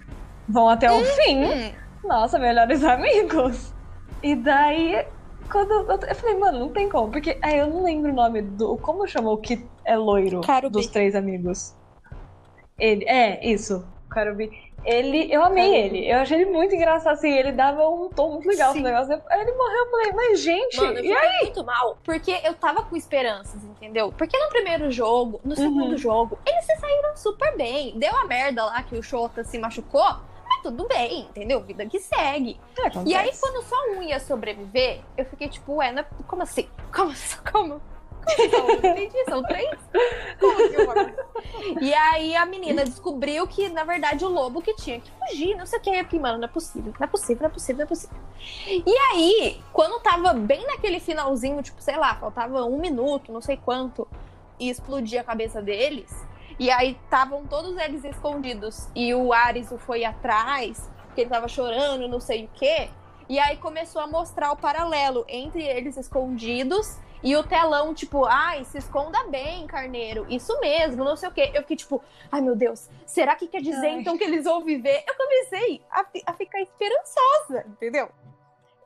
vão 0.48 0.68
até 0.68 0.90
o 0.90 1.04
fim. 1.04 1.72
Nossa, 2.02 2.40
melhores 2.40 2.82
amigos. 2.84 3.72
E 4.20 4.34
daí, 4.34 5.06
quando 5.48 5.70
eu, 5.70 5.86
eu 5.88 6.14
falei, 6.16 6.36
mano, 6.38 6.58
não 6.58 6.68
tem 6.70 6.88
como. 6.88 7.12
Porque 7.12 7.38
aí 7.40 7.56
eu 7.60 7.68
não 7.68 7.84
lembro 7.84 8.10
o 8.10 8.14
nome 8.14 8.42
do. 8.42 8.76
Como 8.78 9.06
chamou 9.06 9.34
o 9.34 9.38
que 9.38 9.64
é 9.84 9.96
loiro 9.96 10.40
Carubi. 10.40 10.72
dos 10.72 10.88
três 10.88 11.14
amigos? 11.14 11.72
Ele. 12.76 13.04
É, 13.04 13.48
isso. 13.48 13.86
Carubi. 14.10 14.50
Ele. 14.84 15.32
Eu 15.32 15.42
amei 15.44 15.70
Carubi. 15.70 15.98
ele. 15.98 16.10
Eu 16.12 16.18
achei 16.18 16.40
ele 16.40 16.50
muito 16.50 16.74
engraçado, 16.74 17.12
assim. 17.14 17.30
Ele 17.32 17.52
dava 17.52 17.88
um 17.88 18.08
tom 18.08 18.32
muito 18.32 18.48
legal 18.48 18.72
pro 18.72 18.82
negócio. 18.82 19.22
Aí 19.30 19.40
ele 19.40 19.52
morreu, 19.52 19.84
eu 19.84 19.90
falei, 19.90 20.12
mas 20.12 20.40
gente. 20.40 20.76
Mano, 20.78 20.98
eu 20.98 21.04
e 21.04 21.14
fiquei 21.14 21.38
muito 21.40 21.64
mal. 21.64 21.98
Porque 22.04 22.40
eu 22.44 22.54
tava 22.54 22.82
com 22.82 22.96
esperanças, 22.96 23.62
entendeu? 23.64 24.12
Porque 24.16 24.36
no 24.38 24.48
primeiro 24.48 24.90
jogo, 24.90 25.40
no 25.44 25.54
segundo 25.54 25.92
Uhum. 25.92 25.98
jogo, 25.98 26.38
eles 26.46 26.64
se 26.64 26.76
saíram 26.76 27.16
super 27.16 27.56
bem. 27.56 27.98
Deu 27.98 28.14
a 28.16 28.24
merda 28.26 28.64
lá 28.64 28.82
que 28.82 28.96
o 28.96 29.02
Shota 29.02 29.44
se 29.44 29.58
machucou. 29.58 30.02
Mas 30.44 30.62
tudo 30.62 30.86
bem, 30.86 31.20
entendeu? 31.22 31.60
Vida 31.62 31.86
que 31.86 31.98
segue. 31.98 32.60
É. 32.78 32.90
E 33.06 33.14
aí, 33.14 33.30
quando 33.40 33.62
só 33.64 33.76
um 33.90 34.02
ia 34.02 34.20
sobreviver, 34.20 35.00
eu 35.16 35.24
fiquei 35.24 35.48
tipo, 35.48 35.76
ué, 35.76 35.90
não 35.92 36.00
é- 36.02 36.06
como 36.28 36.42
assim? 36.42 36.68
Como 36.94 37.10
assim? 37.10 37.38
Como? 37.50 37.80
Entendi, 38.78 39.24
são 39.28 39.42
três? 39.42 39.70
Assim? 39.70 41.12
E 41.80 41.94
aí 41.94 42.34
a 42.34 42.46
menina 42.46 42.84
descobriu 42.84 43.46
que, 43.46 43.68
na 43.68 43.84
verdade, 43.84 44.24
o 44.24 44.28
lobo 44.28 44.62
que 44.62 44.74
tinha 44.74 45.00
que 45.00 45.10
fugir, 45.10 45.56
não 45.56 45.66
sei 45.66 45.78
o 45.78 45.82
que. 45.82 45.90
Eu 45.90 46.20
mano, 46.20 46.38
não 46.38 46.44
é 46.44 46.48
possível, 46.48 46.92
não 46.98 47.04
é 47.04 47.08
possível, 47.08 47.42
não 47.42 47.48
é 47.48 47.52
possível, 47.52 47.76
não 47.76 47.84
é 47.84 47.88
possível. 47.88 48.16
E 48.86 48.96
aí, 49.10 49.60
quando 49.72 50.00
tava 50.02 50.32
bem 50.34 50.66
naquele 50.66 51.00
finalzinho, 51.00 51.62
tipo, 51.62 51.80
sei 51.80 51.96
lá, 51.96 52.14
faltava 52.16 52.64
um 52.64 52.78
minuto, 52.78 53.32
não 53.32 53.40
sei 53.40 53.56
quanto, 53.56 54.06
e 54.58 54.68
explodia 54.68 55.20
a 55.20 55.24
cabeça 55.24 55.60
deles, 55.60 56.10
e 56.58 56.70
aí 56.70 56.96
estavam 57.04 57.46
todos 57.46 57.76
eles 57.78 58.04
escondidos, 58.04 58.88
e 58.94 59.14
o 59.14 59.32
Ares 59.32 59.72
foi 59.86 60.04
atrás, 60.04 60.90
porque 61.06 61.22
ele 61.22 61.30
tava 61.30 61.48
chorando, 61.48 62.08
não 62.08 62.20
sei 62.20 62.44
o 62.44 62.50
quê. 62.54 62.88
E 63.28 63.38
aí 63.38 63.56
começou 63.56 64.02
a 64.02 64.06
mostrar 64.06 64.52
o 64.52 64.56
paralelo 64.56 65.24
entre 65.28 65.62
eles 65.62 65.96
escondidos 65.96 66.98
E 67.22 67.36
o 67.36 67.42
telão, 67.44 67.94
tipo, 67.94 68.24
ai, 68.24 68.64
se 68.64 68.78
esconda 68.78 69.24
bem, 69.28 69.66
carneiro. 69.66 70.26
Isso 70.28 70.58
mesmo, 70.60 71.04
não 71.04 71.16
sei 71.16 71.28
o 71.28 71.32
quê. 71.32 71.50
Eu 71.54 71.62
fiquei 71.62 71.76
tipo, 71.76 72.02
ai 72.30 72.40
meu 72.40 72.56
Deus, 72.56 72.88
será 73.06 73.36
que 73.36 73.46
quer 73.46 73.62
dizer 73.62 73.86
Ai. 73.86 74.00
então 74.00 74.18
que 74.18 74.24
eles 74.24 74.44
vão 74.44 74.62
viver? 74.64 75.04
Eu 75.06 75.14
comecei 75.14 75.80
a, 75.90 76.04
a 76.26 76.32
ficar 76.34 76.60
esperançosa, 76.60 77.64
entendeu? 77.68 78.08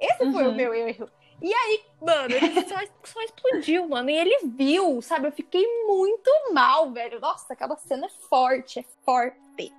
Esse 0.01 0.31
foi 0.31 0.45
o 0.45 0.49
Uhum. 0.51 0.55
meu 0.55 0.75
erro. 0.75 1.09
E 1.41 1.53
aí, 1.53 1.85
mano, 2.01 2.35
ele 2.35 2.61
só, 2.69 2.77
só 3.05 3.21
explodiu, 3.23 3.89
mano. 3.89 4.11
E 4.11 4.17
ele 4.17 4.39
viu, 4.49 5.01
sabe? 5.03 5.29
Eu 5.29 5.33
fiquei 5.33 5.67
muito 5.87 6.31
mal, 6.53 6.91
velho. 6.91 7.21
Nossa, 7.21 7.53
aquela 7.55 7.77
cena 7.77 8.07
é 8.07 8.11
forte, 8.29 8.81
é 8.81 8.85
forte. 9.05 9.73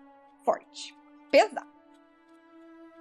Forte. 0.44 0.96
Pesado. 1.30 1.68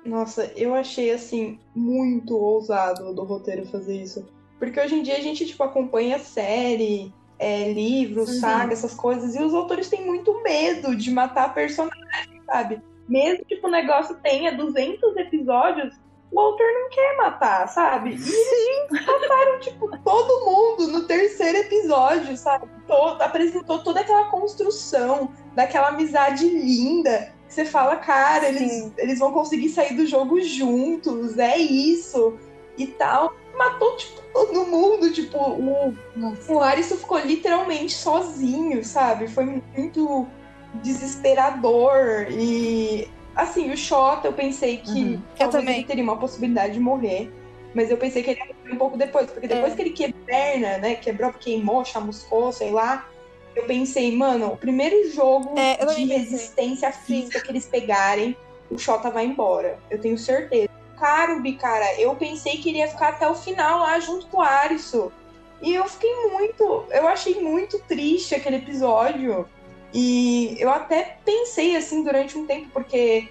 Nossa, 0.05 0.45
eu 0.57 0.75
achei 0.75 1.11
assim 1.11 1.59
muito 1.75 2.37
ousado 2.37 3.13
do 3.15 3.25
roteiro 3.25 3.67
fazer 3.67 4.01
isso. 4.01 4.29
Porque 4.59 4.81
hoje 4.81 4.95
em 4.95 5.03
dia 5.03 5.17
a 5.17 5.21
gente 5.21 5.45
tipo 5.47 5.63
acompanha 5.63 6.19
série, 6.19 7.13
é, 7.39 7.73
livros, 7.73 8.29
Uhum. 8.29 8.41
saga, 8.41 8.73
essas 8.73 8.95
coisas, 8.95 9.35
e 9.35 9.43
os 9.43 9.55
autores 9.55 9.89
têm 9.89 10.05
muito 10.05 10.43
medo 10.43 10.97
de 10.97 11.11
matar 11.11 11.53
personagens, 11.55 12.43
sabe? 12.47 12.81
Mesmo 13.09 13.45
tipo 13.45 13.69
o 13.69 13.71
negócio 13.71 14.17
tenha 14.23 14.53
200 14.57 15.17
episódios, 15.17 15.95
o 16.33 16.41
autor 16.41 16.67
não 16.73 16.91
quer 16.91 17.17
matar, 17.19 17.69
sabe? 17.69 18.11
E 18.11 18.91
eles 18.91 19.07
mataram 19.07 19.61
tipo 19.61 19.89
todo 20.03 20.45
mundo 20.45 20.89
no 20.89 21.07
terceiro 21.07 21.59
episódio, 21.59 22.37
sabe? 22.37 22.67
Todo, 22.87 23.23
apresentou 23.23 23.79
toda 23.79 24.01
aquela 24.01 24.25
construção 24.25 25.31
daquela 25.55 25.89
amizade 25.89 26.49
linda. 26.49 27.33
que 27.47 27.55
Você 27.55 27.65
fala, 27.65 27.97
cara, 27.97 28.49
eles, 28.49 28.93
eles 28.99 29.19
vão 29.21 29.33
conseguir 29.33 29.69
sair 29.69 29.95
do 29.95 30.07
jogo 30.07 30.41
juntos, 30.41 31.39
é 31.39 31.57
isso 31.59 32.37
e 32.77 32.87
tal. 32.89 33.33
Matou, 33.57 33.97
tipo, 33.97 34.21
todo 34.33 34.67
mundo, 34.67 35.11
tipo, 35.13 35.39
o, 35.39 35.95
o 36.49 36.61
Arisson 36.61 36.97
ficou 36.97 37.19
literalmente 37.19 37.95
sozinho, 37.95 38.85
sabe? 38.85 39.29
Foi 39.29 39.45
muito 39.77 40.27
desesperador. 40.83 42.27
E, 42.31 43.09
assim, 43.35 43.71
o 43.71 43.77
Xota, 43.77 44.29
eu 44.29 44.33
pensei 44.33 44.79
que 44.79 44.91
Uhum. 44.91 45.23
talvez 45.39 45.41
Eu 45.41 45.51
também. 45.51 45.77
ele 45.79 45.87
teria 45.87 46.05
uma 46.05 46.19
possibilidade 46.19 46.75
de 46.75 46.81
morrer. 46.81 47.33
Mas 47.75 47.91
eu 47.91 47.97
pensei 47.97 48.23
que 48.23 48.31
ele 48.31 48.41
ia 48.41 48.47
morrer 48.47 48.75
um 48.75 48.79
pouco 48.79 48.97
depois, 48.97 49.31
porque 49.31 49.47
depois 49.49 49.73
É. 49.73 49.77
que 49.77 49.83
ele 49.83 49.91
quebrou 49.91 50.25
perna, 50.27 50.79
né? 50.79 50.95
Quebrou, 50.97 51.33
queimou, 51.33 51.85
chamuscou, 51.85 52.51
sei 52.53 52.71
lá. 52.71 53.09
Eu 53.55 53.65
pensei, 53.65 54.15
mano, 54.17 54.53
o 54.53 54.57
primeiro 54.57 55.11
jogo 55.13 55.59
É, 55.59 55.85
de 55.95 56.05
resistência 56.05 56.91
física 56.93 57.41
que 57.41 57.51
eles 57.51 57.67
pegarem, 57.67 58.37
o 58.71 58.79
Xota 58.79 59.11
vai 59.11 59.25
embora. 59.27 59.79
Eu 59.91 60.01
tenho 60.01 60.17
certeza. 60.19 60.69
Carubi, 60.99 61.55
cara, 61.55 62.01
eu 62.01 62.15
pensei 62.17 62.59
que 62.59 62.71
ele 62.71 62.79
ia 62.79 62.89
ficar 62.89 63.09
até 63.09 63.29
o 63.29 63.35
final 63.35 63.81
lá 63.81 63.99
junto 64.01 64.27
com 64.27 64.39
o 64.39 64.43
Arisso. 64.43 65.13
E 65.61 65.75
eu 65.75 65.85
fiquei 65.89 66.15
muito. 66.31 66.85
Eu 66.91 67.09
achei 67.09 67.41
muito 67.41 67.79
triste 67.81 68.35
aquele 68.35 68.57
episódio. 68.57 69.49
E 69.93 70.57
eu 70.59 70.71
até 70.71 71.19
pensei 71.25 71.77
assim 71.77 72.03
durante 72.03 72.37
um 72.37 72.47
tempo, 72.47 72.69
porque. 72.73 73.29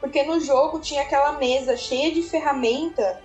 Porque 0.00 0.22
no 0.22 0.38
jogo 0.40 0.78
tinha 0.78 1.02
aquela 1.02 1.32
mesa 1.32 1.76
cheia 1.76 2.12
de 2.12 2.22
ferramenta. 2.22 3.22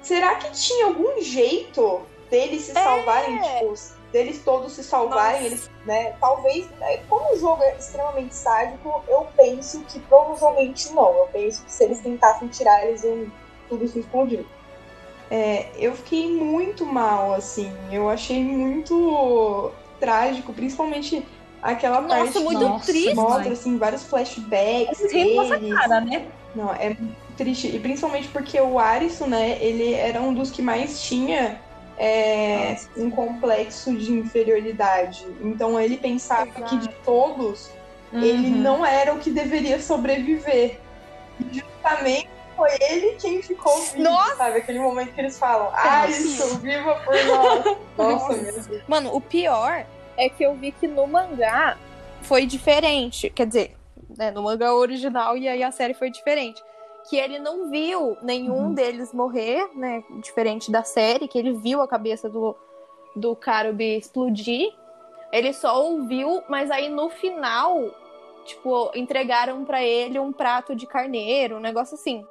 Será 0.00 0.34
que 0.36 0.50
tinha 0.52 0.86
algum 0.86 1.20
jeito 1.20 2.02
deles 2.30 2.62
se 2.62 2.72
salvarem? 2.72 3.40
Tipo, 3.40 4.01
deles 4.12 4.42
todos 4.44 4.72
se 4.72 4.84
salvarem? 4.84 5.42
Nossa. 5.42 5.46
Eles, 5.46 5.70
né? 5.86 6.14
Talvez. 6.20 6.68
né, 6.78 6.98
Como 7.08 7.34
o 7.34 7.38
jogo 7.38 7.62
é 7.62 7.76
extremamente 7.76 8.34
sádico, 8.34 9.02
eu 9.08 9.26
penso 9.36 9.80
que 9.88 9.98
provavelmente 10.00 10.92
não. 10.92 11.12
Eu 11.16 11.28
penso 11.32 11.64
que 11.64 11.72
se 11.72 11.84
eles 11.84 12.00
tentassem 12.00 12.48
tirar, 12.48 12.86
eles 12.86 13.02
iam 13.02 13.26
tudo 13.68 13.88
se 13.88 13.98
explodir. 14.00 14.44
É, 15.30 15.68
eu 15.76 15.94
fiquei 15.94 16.30
muito 16.30 16.84
mal, 16.84 17.32
assim. 17.32 17.72
Eu 17.90 18.08
achei 18.10 18.44
muito 18.44 19.72
trágico, 19.98 20.52
principalmente 20.52 21.26
aquela 21.62 22.00
Nossa, 22.00 22.16
parte 22.16 22.38
muito 22.40 22.60
Nossa, 22.60 22.86
triste. 22.86 23.14
mostra 23.14 23.52
assim 23.52 23.78
vários 23.78 24.02
flashbacks 24.02 25.00
essa 25.00 25.08
deles. 25.08 25.74
cara, 25.74 26.00
né? 26.00 26.26
Não, 26.54 26.70
é 26.74 26.88
muito 26.90 27.16
triste. 27.36 27.68
E 27.74 27.78
principalmente 27.78 28.28
porque 28.28 28.60
o 28.60 28.78
Arisson, 28.78 29.26
né, 29.26 29.56
ele 29.60 29.94
era 29.94 30.20
um 30.20 30.34
dos 30.34 30.50
que 30.50 30.60
mais 30.60 31.02
tinha 31.02 31.58
é, 31.98 32.76
um 32.96 33.10
complexo 33.10 33.94
de 33.96 34.12
inferioridade. 34.12 35.26
Então 35.40 35.78
ele 35.80 35.96
pensava 35.96 36.48
Exato. 36.48 36.64
que 36.64 36.76
de 36.78 36.88
todos, 37.04 37.70
ele 38.12 38.48
Uhum. 38.48 38.56
não 38.62 38.86
era 38.86 39.12
o 39.14 39.18
que 39.18 39.30
deveria 39.30 39.80
sobreviver. 39.80 40.78
E 41.40 41.58
justamente 41.58 42.28
foi 42.56 42.70
ele 42.88 43.16
quem 43.20 43.42
ficou 43.42 43.76
vivo, 43.82 44.02
Nossa! 44.02 44.36
sabe? 44.36 44.58
Aquele 44.58 44.78
momento 44.78 45.12
que 45.14 45.20
eles 45.20 45.38
falam, 45.38 45.70
Arisson, 45.72 46.58
viva 46.58 46.94
por 47.04 47.14
nós. 47.24 47.76
Nossa, 47.96 48.36
Nossa. 48.36 48.82
Mano, 48.86 49.14
o 49.14 49.20
pior 49.20 49.86
é 50.16 50.28
que 50.28 50.44
eu 50.44 50.54
vi 50.54 50.72
que 50.72 50.86
no 50.86 51.06
mangá 51.06 51.76
foi 52.20 52.44
diferente. 52.46 53.30
Quer 53.30 53.46
dizer, 53.46 53.76
né, 54.16 54.30
no 54.30 54.42
mangá 54.42 54.74
original 54.74 55.36
e 55.36 55.48
aí 55.48 55.62
a 55.62 55.70
série 55.72 55.94
foi 55.94 56.10
diferente. 56.10 56.62
Que 57.08 57.16
ele 57.16 57.38
não 57.38 57.68
viu 57.70 58.16
nenhum 58.22 58.66
Uhum. 58.66 58.74
deles 58.74 59.12
morrer, 59.12 59.68
né? 59.74 60.04
Diferente 60.20 60.70
da 60.70 60.82
série, 60.84 61.26
que 61.28 61.38
ele 61.38 61.52
viu 61.52 61.80
a 61.82 61.88
cabeça 61.88 62.28
do, 62.28 62.56
do 63.16 63.34
Karubi 63.34 63.96
explodir. 63.96 64.72
Ele 65.32 65.52
só 65.52 65.82
ouviu, 65.82 66.42
mas 66.48 66.70
aí 66.70 66.88
no 66.88 67.08
final, 67.08 67.76
tipo, 68.44 68.90
entregaram 68.94 69.64
pra 69.64 69.82
ele 69.82 70.18
um 70.18 70.32
prato 70.32 70.74
de 70.76 70.86
carneiro, 70.86 71.56
um 71.56 71.60
negócio 71.60 71.94
assim. 71.94 72.26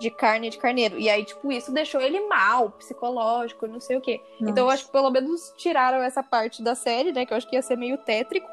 De 0.00 0.10
carne 0.10 0.48
de 0.50 0.58
carneiro. 0.58 0.98
E 0.98 1.08
aí, 1.10 1.24
tipo, 1.24 1.52
isso 1.52 1.70
deixou 1.72 2.00
ele 2.00 2.20
mal, 2.26 2.70
psicológico, 2.70 3.66
não 3.66 3.80
sei 3.80 3.96
o 3.96 4.00
quê. 4.00 4.20
Então 4.40 4.64
eu 4.64 4.70
acho 4.70 4.86
que 4.86 4.92
pelo 4.92 5.10
menos 5.10 5.52
tiraram 5.56 6.02
essa 6.02 6.22
parte 6.22 6.62
da 6.62 6.74
série, 6.74 7.12
né? 7.12 7.24
Que 7.26 7.32
eu 7.32 7.36
acho 7.36 7.48
que 7.48 7.54
ia 7.54 7.62
ser 7.62 7.76
meio 7.76 7.96
tétrico. 7.98 8.48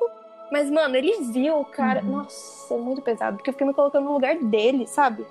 Mas, 0.51 0.69
mano, 0.71 0.95
ele 0.95 1.13
viu, 1.31 1.63
cara. 1.65 2.01
Uhum. 2.01 2.17
Nossa, 2.17 2.73
é 2.73 2.77
muito 2.77 3.01
pesado. 3.01 3.37
Porque 3.37 3.49
eu 3.49 3.53
fiquei 3.53 3.67
me 3.67 3.73
colocando 3.73 4.05
no 4.05 4.13
lugar 4.13 4.35
dele, 4.35 4.87
sabe? 4.87 5.25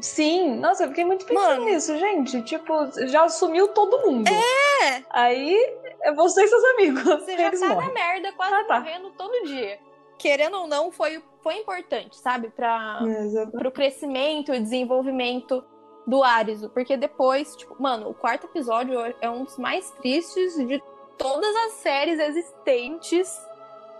Sim, 0.00 0.56
nossa, 0.56 0.84
eu 0.84 0.88
fiquei 0.88 1.04
muito 1.04 1.26
pensando 1.26 1.48
Mano. 1.48 1.64
nisso, 1.66 1.96
gente. 1.98 2.40
Tipo, 2.42 2.72
já 3.08 3.28
sumiu 3.28 3.68
todo 3.68 4.00
mundo. 4.06 4.26
É! 4.28 5.02
Aí 5.10 5.54
é 6.00 6.12
você 6.14 6.44
e 6.44 6.48
seus 6.48 6.64
amigos. 6.64 7.02
Você 7.04 7.36
já 7.36 7.50
tá 7.50 7.68
morrem. 7.74 7.88
na 7.88 7.94
merda, 7.94 8.32
quase 8.32 8.54
Ah, 8.54 8.64
tá. 8.64 8.80
morrendo 8.80 9.10
todo 9.10 9.46
dia. 9.46 9.78
Querendo 10.18 10.56
ou 10.60 10.66
não, 10.66 10.90
foi, 10.90 11.22
foi 11.42 11.56
importante, 11.58 12.16
sabe? 12.16 12.48
Pra, 12.48 13.00
Exato. 13.06 13.52
pro 13.52 13.70
crescimento 13.70 14.54
e 14.54 14.60
desenvolvimento 14.60 15.62
do 16.06 16.22
Arizo. 16.24 16.70
Porque 16.70 16.96
depois, 16.96 17.54
tipo, 17.54 17.76
mano, 17.80 18.08
o 18.08 18.14
quarto 18.14 18.46
episódio 18.46 18.98
é 19.20 19.28
um 19.28 19.44
dos 19.44 19.58
mais 19.58 19.90
tristes 20.00 20.54
de 20.56 20.82
todas 21.18 21.54
as 21.66 21.72
séries 21.74 22.18
existentes. 22.18 23.28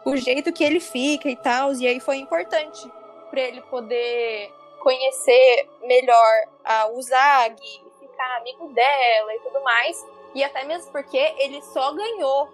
O 0.05 0.17
jeito 0.17 0.53
que 0.53 0.65
ele 0.65 0.81
fica 0.81 1.29
e 1.29 1.37
tal. 1.37 1.73
E 1.75 1.87
aí 1.87 2.01
foi 2.01 2.17
importante 2.17 2.91
pra 3.31 3.41
ele 3.41 3.61
poder 3.63 4.53
conhecer 4.81 5.69
melhor 5.83 6.35
a 6.65 6.89
Uzagi, 6.89 7.81
ficar 8.01 8.37
amigo 8.39 8.73
dela 8.73 9.35
e 9.35 9.41
tudo 9.41 9.63
mais. 9.63 10.05
E 10.35 10.43
até 10.43 10.65
mesmo 10.65 10.91
porque 10.93 11.17
ele 11.39 11.63
só 11.63 11.93
ganhou 11.93 12.49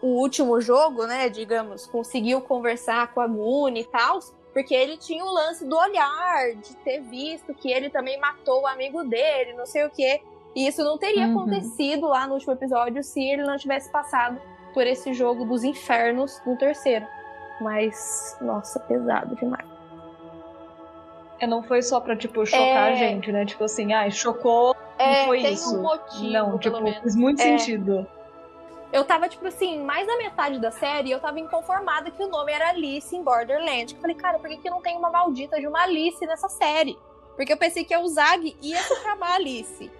o 0.00 0.18
último 0.20 0.60
jogo, 0.60 1.06
né? 1.06 1.28
Digamos, 1.28 1.86
conseguiu 1.86 2.40
conversar 2.40 3.12
com 3.12 3.20
a 3.20 3.26
Gune 3.26 3.80
e 3.80 3.84
tal, 3.84 4.18
porque 4.52 4.74
ele 4.74 4.96
tinha 4.96 5.24
o 5.24 5.32
lance 5.32 5.64
do 5.66 5.76
olhar, 5.76 6.54
de 6.56 6.76
ter 6.78 7.00
visto 7.00 7.54
que 7.54 7.70
ele 7.72 7.88
também 7.90 8.18
matou 8.18 8.62
o 8.62 8.66
amigo 8.66 9.02
dele, 9.04 9.54
não 9.54 9.66
sei 9.66 9.84
o 9.84 9.90
quê. 9.90 10.20
E 10.54 10.66
isso 10.66 10.84
não 10.84 10.98
teria 10.98 11.26
Uhum. 11.26 11.30
acontecido 11.40 12.06
lá 12.08 12.26
no 12.26 12.34
último 12.34 12.52
episódio 12.52 13.02
se 13.02 13.22
ele 13.22 13.42
não 13.42 13.56
tivesse 13.56 13.90
passado 13.90 14.40
por 14.72 14.86
esse 14.86 15.12
jogo 15.14 15.44
dos 15.44 15.64
infernos 15.64 16.40
no 16.46 16.56
terceiro. 16.56 17.06
Mas, 17.60 18.36
nossa, 18.40 18.80
pesado 18.80 19.36
demais. 19.36 19.66
É, 21.38 21.46
não 21.46 21.62
foi 21.62 21.82
só 21.82 22.00
pra, 22.00 22.16
tipo, 22.16 22.44
chocar 22.46 22.90
É. 22.90 22.92
a 22.92 22.94
gente, 22.94 23.32
né? 23.32 23.44
Tipo 23.44 23.64
assim, 23.64 23.92
ai, 23.92 24.10
chocou, 24.10 24.76
É, 24.98 25.20
não 25.20 25.26
foi 25.26 25.42
tem 25.42 25.52
isso. 25.54 25.76
um 25.76 25.82
motivo, 25.82 26.32
não, 26.32 26.58
tipo, 26.58 26.80
menos. 26.80 27.00
fez 27.00 27.16
muito 27.16 27.40
É. 27.40 27.58
sentido. 27.58 28.06
Eu 28.92 29.04
tava, 29.04 29.28
tipo 29.28 29.46
assim, 29.46 29.82
mais 29.82 30.06
da 30.06 30.16
metade 30.18 30.58
da 30.60 30.70
série, 30.70 31.10
eu 31.10 31.18
tava 31.18 31.40
inconformada 31.40 32.10
que 32.10 32.22
o 32.22 32.28
nome 32.28 32.52
era 32.52 32.68
Alice 32.68 33.14
em 33.16 33.22
Borderland. 33.22 33.94
Eu 33.94 34.00
falei, 34.00 34.14
cara, 34.14 34.38
por 34.38 34.48
que, 34.48 34.58
que 34.58 34.70
não 34.70 34.82
tem 34.82 34.96
uma 34.96 35.10
maldita 35.10 35.58
de 35.58 35.66
uma 35.66 35.82
Alice 35.82 36.24
nessa 36.26 36.48
série? 36.48 36.98
Porque 37.34 37.52
eu 37.52 37.56
pensei 37.56 37.84
que 37.84 37.94
a 37.94 38.00
Uzag 38.00 38.54
ia 38.60 38.76
se 38.82 38.94
chamar 39.02 39.36
Alice. 39.36 39.90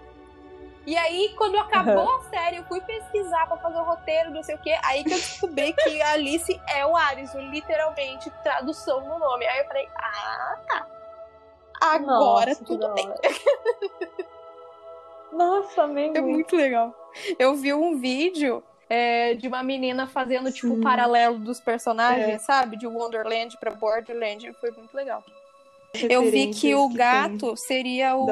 E 0.84 0.96
aí, 0.96 1.32
quando 1.38 1.56
acabou 1.58 2.16
a 2.16 2.22
série, 2.24 2.56
eu 2.56 2.64
fui 2.64 2.80
pesquisar 2.80 3.46
pra 3.46 3.56
fazer 3.58 3.78
o 3.78 3.84
roteiro, 3.84 4.30
não 4.32 4.42
sei 4.42 4.56
o 4.56 4.58
quê. 4.58 4.76
Aí 4.84 5.04
que 5.04 5.12
eu 5.12 5.16
descobri 5.18 5.72
que 5.74 6.02
a 6.02 6.10
Alice 6.12 6.60
é 6.68 6.84
o 6.84 6.96
Arizo, 6.96 7.38
literalmente, 7.38 8.28
tradução 8.42 9.00
no 9.06 9.18
nome. 9.18 9.46
Aí 9.46 9.60
eu 9.60 9.66
falei, 9.66 9.88
ah, 9.96 10.56
tá. 10.68 10.86
Agora 11.80 12.50
Nossa, 12.50 12.64
tudo 12.64 12.88
bem. 12.94 13.12
Nossa, 15.32 15.82
amei 15.84 16.12
É 16.14 16.20
muito. 16.20 16.54
legal. 16.56 16.94
Eu 17.38 17.54
vi 17.54 17.72
um 17.72 17.98
vídeo 17.98 18.62
é, 18.88 19.34
de 19.34 19.48
uma 19.48 19.62
menina 19.62 20.06
fazendo, 20.06 20.52
tipo, 20.52 20.72
o 20.72 20.76
Sim. 20.76 20.82
paralelo 20.82 21.38
dos 21.38 21.60
personagens, 21.60 22.28
É. 22.34 22.38
sabe? 22.38 22.76
De 22.76 22.86
Wonderland 22.86 23.56
pra 23.58 23.70
Borderland. 23.70 24.52
Foi 24.54 24.70
muito 24.72 24.94
legal. 24.94 25.22
Eu 25.94 26.22
vi 26.30 26.48
que 26.54 26.74
o 26.74 26.88
gato 26.88 27.54
seria 27.54 28.16
o 28.16 28.24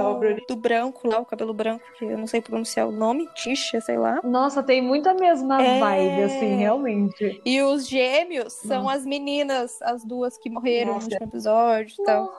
do 0.49 0.57
branco 0.57 1.07
lá, 1.07 1.21
o 1.21 1.27
cabelo 1.27 1.53
branco, 1.53 1.85
que 1.99 2.07
eu 2.07 2.17
não 2.17 2.27
sei 2.27 2.41
pronunciar 2.41 2.89
o 2.89 2.91
nome, 2.91 3.29
Tisha, 3.35 3.83
sei 3.83 3.99
lá. 3.99 4.19
Nossa, 4.25 4.63
tem 4.63 4.81
muita 4.81 5.13
mesma 5.13 5.63
É. 5.63 5.79
vibe, 5.79 6.23
assim, 6.23 6.57
realmente. 6.57 7.41
E 7.45 7.61
os 7.63 7.87
gêmeos 7.87 8.55
são 8.55 8.85
Nossa. 8.85 8.97
as 8.97 9.05
meninas, 9.05 9.81
as 9.83 10.03
duas 10.07 10.39
que 10.39 10.49
morreram 10.49 10.95
Nossa. 10.95 11.07
no 11.07 11.13
último 11.13 11.29
episódio 11.29 11.95
e 11.99 12.03
tal. 12.05 12.33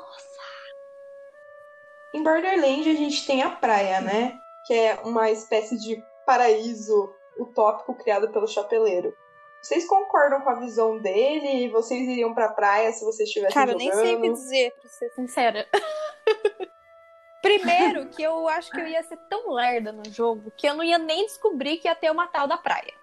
Em 2.15 2.23
Borderland 2.23 2.89
a 2.89 2.95
gente 2.95 3.25
tem 3.25 3.43
a 3.43 3.49
praia, 3.51 4.01
né? 4.01 4.33
Que 4.65 4.73
é 4.73 4.99
uma 5.05 5.29
espécie 5.29 5.77
de 5.77 6.03
paraíso 6.25 7.13
utópico 7.39 7.93
criado 7.93 8.29
pelo 8.29 8.47
chapeleiro. 8.47 9.13
Vocês 9.61 9.87
concordam 9.87 10.41
com 10.41 10.49
a 10.49 10.59
visão 10.59 10.97
dele? 10.97 11.69
Vocês 11.69 12.01
iriam 12.07 12.33
pra 12.33 12.49
praia 12.49 12.91
se 12.91 13.05
vocês 13.05 13.29
estivessem 13.29 13.53
Cara, 13.53 13.71
eu 13.73 13.79
jogando? 13.79 13.95
nem 13.95 14.05
sei 14.05 14.15
o 14.15 14.21
que 14.21 14.29
dizer, 14.29 14.71
pra 14.71 14.89
ser 14.89 15.09
sincera. 15.11 15.67
Primeiro, 17.41 18.07
que 18.07 18.21
eu 18.21 18.47
acho 18.47 18.71
que 18.71 18.79
eu 18.79 18.87
ia 18.87 19.03
ser 19.03 19.17
tão 19.29 19.51
lerda 19.51 19.91
no 19.91 20.03
jogo 20.09 20.51
que 20.57 20.67
eu 20.67 20.73
não 20.73 20.83
ia 20.83 20.97
nem 20.97 21.25
descobrir 21.25 21.77
que 21.77 21.87
ia 21.87 21.95
ter 21.95 22.11
uma 22.11 22.27
tal 22.27 22.47
da 22.47 22.57
praia. 22.57 22.93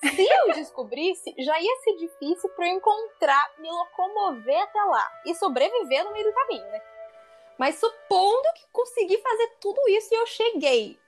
Se 0.00 0.22
eu 0.22 0.52
descobrisse, 0.54 1.34
já 1.38 1.58
ia 1.58 1.76
ser 1.82 1.96
difícil 1.96 2.50
pra 2.50 2.68
eu 2.68 2.74
encontrar, 2.74 3.52
me 3.58 3.70
locomover 3.70 4.62
até 4.62 4.82
lá 4.82 5.10
e 5.24 5.34
sobreviver 5.34 6.04
no 6.04 6.12
meio 6.12 6.26
do 6.26 6.34
caminho, 6.34 6.66
né? 6.66 6.82
Mas 7.58 7.76
supondo 7.76 8.48
que 8.54 8.66
consegui 8.70 9.16
fazer 9.18 9.56
tudo 9.60 9.80
isso 9.88 10.12
e 10.12 10.16
eu 10.16 10.26
cheguei. 10.26 10.98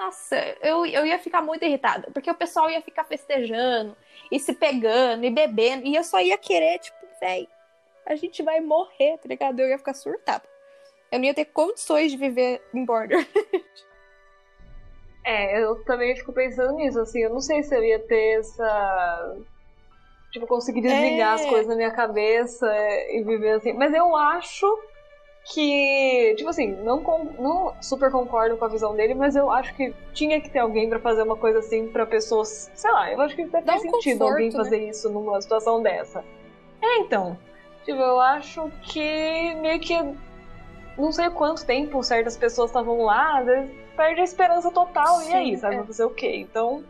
Nossa, 0.00 0.34
eu, 0.62 0.86
eu 0.86 1.04
ia 1.04 1.18
ficar 1.18 1.42
muito 1.42 1.62
irritada, 1.62 2.10
porque 2.10 2.30
o 2.30 2.34
pessoal 2.34 2.70
ia 2.70 2.80
ficar 2.80 3.04
festejando 3.04 3.94
e 4.32 4.40
se 4.40 4.54
pegando 4.54 5.26
e 5.26 5.30
bebendo, 5.30 5.86
e 5.86 5.94
eu 5.94 6.02
só 6.02 6.18
ia 6.22 6.38
querer, 6.38 6.78
tipo, 6.78 6.96
véi, 7.20 7.46
a 8.06 8.14
gente 8.14 8.42
vai 8.42 8.60
morrer, 8.60 9.18
tá 9.18 9.28
ligado? 9.28 9.60
Eu 9.60 9.68
ia 9.68 9.76
ficar 9.76 9.92
surtada. 9.92 10.42
Eu 11.12 11.18
não 11.18 11.26
ia 11.26 11.34
ter 11.34 11.44
condições 11.44 12.10
de 12.10 12.16
viver 12.16 12.62
em 12.72 12.82
border. 12.82 13.28
É, 15.22 15.62
eu 15.62 15.84
também 15.84 16.16
fico 16.16 16.32
pensando 16.32 16.76
nisso, 16.76 16.98
assim, 16.98 17.22
eu 17.22 17.28
não 17.28 17.40
sei 17.40 17.62
se 17.62 17.76
eu 17.76 17.84
ia 17.84 17.98
ter 17.98 18.38
essa. 18.38 19.36
Tipo, 20.32 20.46
conseguir 20.46 20.80
desligar 20.80 21.32
É. 21.32 21.34
as 21.34 21.44
coisas 21.44 21.66
na 21.66 21.76
minha 21.76 21.90
cabeça 21.90 22.66
e 23.10 23.22
viver 23.22 23.50
assim. 23.50 23.74
Mas 23.74 23.92
eu 23.92 24.16
acho 24.16 24.66
que. 25.44 26.34
Tipo 26.36 26.50
assim, 26.50 26.68
não, 26.82 27.00
não 27.38 27.74
super 27.80 28.10
concordo 28.10 28.56
com 28.56 28.64
a 28.64 28.68
visão 28.68 28.94
dele, 28.94 29.14
mas 29.14 29.36
eu 29.36 29.50
acho 29.50 29.74
que 29.74 29.94
tinha 30.12 30.40
que 30.40 30.50
ter 30.50 30.58
alguém 30.60 30.88
pra 30.88 30.98
fazer 31.00 31.22
uma 31.22 31.36
coisa 31.36 31.58
assim 31.60 31.88
pra 31.88 32.06
pessoas. 32.06 32.70
Sei 32.74 32.90
lá, 32.90 33.12
eu 33.12 33.20
acho 33.20 33.34
que 33.36 33.44
deve 33.44 33.64
Dá 33.64 33.72
ter 33.72 33.78
um 33.78 33.90
sentido 33.92 34.18
conforto, 34.18 34.32
alguém 34.32 34.50
né? 34.50 34.56
fazer 34.56 34.88
isso 34.88 35.10
numa 35.10 35.40
situação 35.40 35.82
dessa. 35.82 36.24
É, 36.82 36.98
então. 36.98 37.36
Tipo, 37.84 38.00
eu 38.00 38.20
acho 38.20 38.70
que 38.82 39.54
meio 39.56 39.80
que. 39.80 39.96
Não 40.98 41.12
sei 41.12 41.30
quanto 41.30 41.64
tempo 41.64 42.02
certas 42.02 42.36
pessoas 42.36 42.70
estavam 42.70 43.02
lá, 43.02 43.38
às 43.38 43.46
vezes 43.46 43.70
perde 43.96 44.20
a 44.20 44.24
esperança 44.24 44.70
total 44.70 45.20
e 45.22 45.24
Sim, 45.26 45.34
aí, 45.34 45.56
sabe? 45.56 45.76
é. 45.76 45.84
Fazer 45.84 46.04
o 46.04 46.10
quê? 46.10 46.36
Então, 46.36 46.84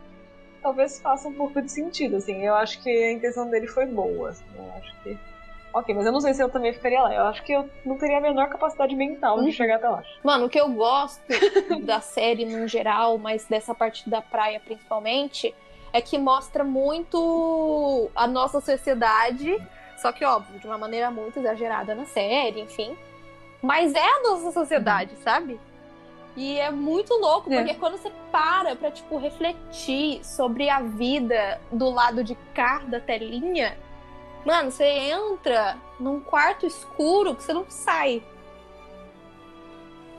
talvez 0.61 0.99
faça 0.99 1.27
um 1.27 1.33
pouco 1.33 1.61
de 1.61 1.71
sentido, 1.71 2.17
assim. 2.17 2.45
Eu 2.45 2.55
acho 2.55 2.81
que 2.81 2.89
a 2.89 3.11
intenção 3.11 3.49
dele 3.49 3.67
foi 3.67 3.85
boa, 3.85 4.29
assim. 4.29 4.43
Eu 4.55 4.65
acho 4.77 4.95
que. 5.01 5.17
Ok, 5.73 5.95
mas 5.95 6.05
eu 6.05 6.11
não 6.11 6.19
sei 6.19 6.33
se 6.33 6.43
eu 6.43 6.49
também 6.49 6.73
ficaria 6.73 7.01
lá. 7.01 7.13
Eu 7.13 7.25
acho 7.27 7.41
que 7.43 7.53
eu 7.53 7.69
não 7.85 7.97
teria 7.97 8.17
a 8.17 8.21
menor 8.21 8.49
capacidade 8.49 8.95
mental 8.95 9.37
Uhum. 9.37 9.45
de 9.45 9.51
chegar 9.53 9.75
até 9.77 9.87
lá. 9.87 10.03
Mano, 10.23 10.45
o 10.45 10.49
que 10.49 10.59
eu 10.59 10.69
gosto 10.69 11.21
da 11.85 12.01
série 12.01 12.45
no 12.45 12.67
geral, 12.67 13.17
mas 13.17 13.45
dessa 13.45 13.73
parte 13.73 14.09
da 14.09 14.21
praia 14.21 14.59
principalmente, 14.59 15.55
é 15.93 16.01
que 16.01 16.17
mostra 16.17 16.63
muito 16.63 18.09
a 18.15 18.27
nossa 18.27 18.59
sociedade, 18.61 19.57
só 19.97 20.11
que, 20.11 20.23
óbvio, 20.25 20.59
de 20.59 20.65
uma 20.67 20.77
maneira 20.77 21.09
muito 21.11 21.39
exagerada 21.39 21.93
na 21.95 22.05
série, 22.05 22.61
enfim. 22.61 22.95
Mas 23.61 23.93
é 23.93 24.03
a 24.05 24.21
nossa 24.23 24.51
sociedade, 24.51 25.15
sabe? 25.17 25.59
E 26.35 26.57
é 26.57 26.71
muito 26.71 27.13
louco, 27.13 27.51
É. 27.51 27.57
porque 27.57 27.75
quando 27.75 27.97
você 27.97 28.09
para 28.31 28.75
pra, 28.75 28.89
tipo, 28.89 29.17
refletir 29.17 30.23
sobre 30.25 30.69
a 30.69 30.79
vida 30.81 31.59
do 31.71 31.89
lado 31.89 32.23
de 32.23 32.35
cá 32.53 32.81
da 32.87 32.99
telinha, 32.99 33.77
mano, 34.45 34.71
você 34.71 34.85
entra 34.85 35.77
num 35.99 36.19
quarto 36.19 36.65
escuro 36.65 37.35
que 37.35 37.43
você 37.43 37.53
não 37.53 37.65
sai. 37.69 38.23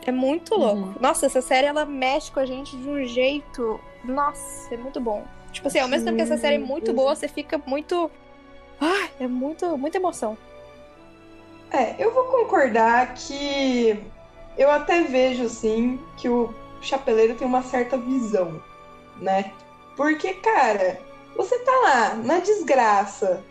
É 0.05 0.11
muito 0.11 0.55
louco. 0.55 0.89
Uhum. 0.89 0.95
Nossa, 1.01 1.27
essa 1.27 1.41
série 1.41 1.67
ela 1.67 1.85
mexe 1.85 2.31
com 2.31 2.41
a 2.41 2.47
gente 2.47 2.77
de 2.77 2.89
um 2.89 3.05
jeito. 3.05 3.81
Nossa, 4.05 4.75
é 4.75 4.77
muito 4.77 5.01
bom. 5.01 5.25
Tipo 5.53 5.69
assim, 5.69 5.79
ao 5.79 5.89
mesmo 5.89 6.07
tempo 6.07 6.17
que 6.17 6.23
essa 6.23 6.39
série 6.39 6.57
é 6.57 6.59
muito 6.59 6.93
boa, 6.93 7.15
você 7.15 7.29
fica 7.29 7.61
muito. 7.67 8.11
Ah, 8.81 9.09
é 9.21 9.29
muito, 9.29 9.77
muita 9.79 9.99
emoção. 9.99 10.37
É, 11.71 11.95
eu 12.03 12.13
vou 12.13 12.25
concordar 12.25 13.15
que 13.15 13.99
eu 14.59 14.71
até 14.71 15.03
vejo, 15.03 15.49
sim, 15.49 16.01
que 16.17 16.29
o 16.29 16.53
chapeleiro 16.81 17.35
tem 17.35 17.47
uma 17.47 17.63
certa 17.63 17.97
visão, 17.97 18.63
né? 19.19 19.53
Porque, 19.97 20.35
cara, 20.35 21.01
você 21.37 21.59
tá 21.61 21.73
lá, 21.85 22.15
na 22.15 22.41
desgraça, 22.41 23.43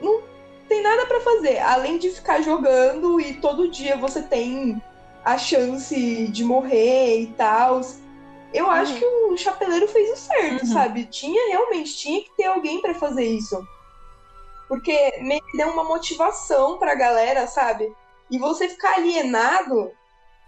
não 0.00 0.22
tem 0.68 0.82
nada 0.82 1.06
pra 1.06 1.20
fazer, 1.20 1.58
além 1.58 1.98
de 1.98 2.10
ficar 2.10 2.42
jogando 2.42 3.20
e 3.20 3.34
todo 3.34 3.70
dia 3.70 3.96
você 3.96 4.22
tem 4.22 4.80
a 5.24 5.36
chance 5.36 6.28
de 6.28 6.44
morrer 6.44 7.20
e 7.22 7.26
tal. 7.28 7.80
Eu 8.52 8.70
acho 8.70 8.92
Uhum. 8.94 8.98
que 8.98 9.06
o 9.06 9.36
chapeleiro 9.36 9.86
fez 9.88 10.10
o 10.10 10.16
certo, 10.16 10.62
Uhum. 10.64 10.72
sabe? 10.72 11.04
Tinha 11.06 11.48
realmente, 11.48 11.96
tinha 11.96 12.22
que 12.22 12.30
ter 12.36 12.44
alguém 12.44 12.80
pra 12.80 12.94
fazer 12.94 13.24
isso. 13.24 13.62
Porque 14.68 14.92
meio 15.22 15.40
que 15.50 15.56
deu 15.58 15.68
uma 15.68 15.84
motivação 15.84 16.78
pra 16.78 16.94
galera, 16.94 17.46
sabe? 17.46 17.92
E 18.30 18.38
você 18.38 18.68
ficar 18.68 18.94
alienado 18.94 19.90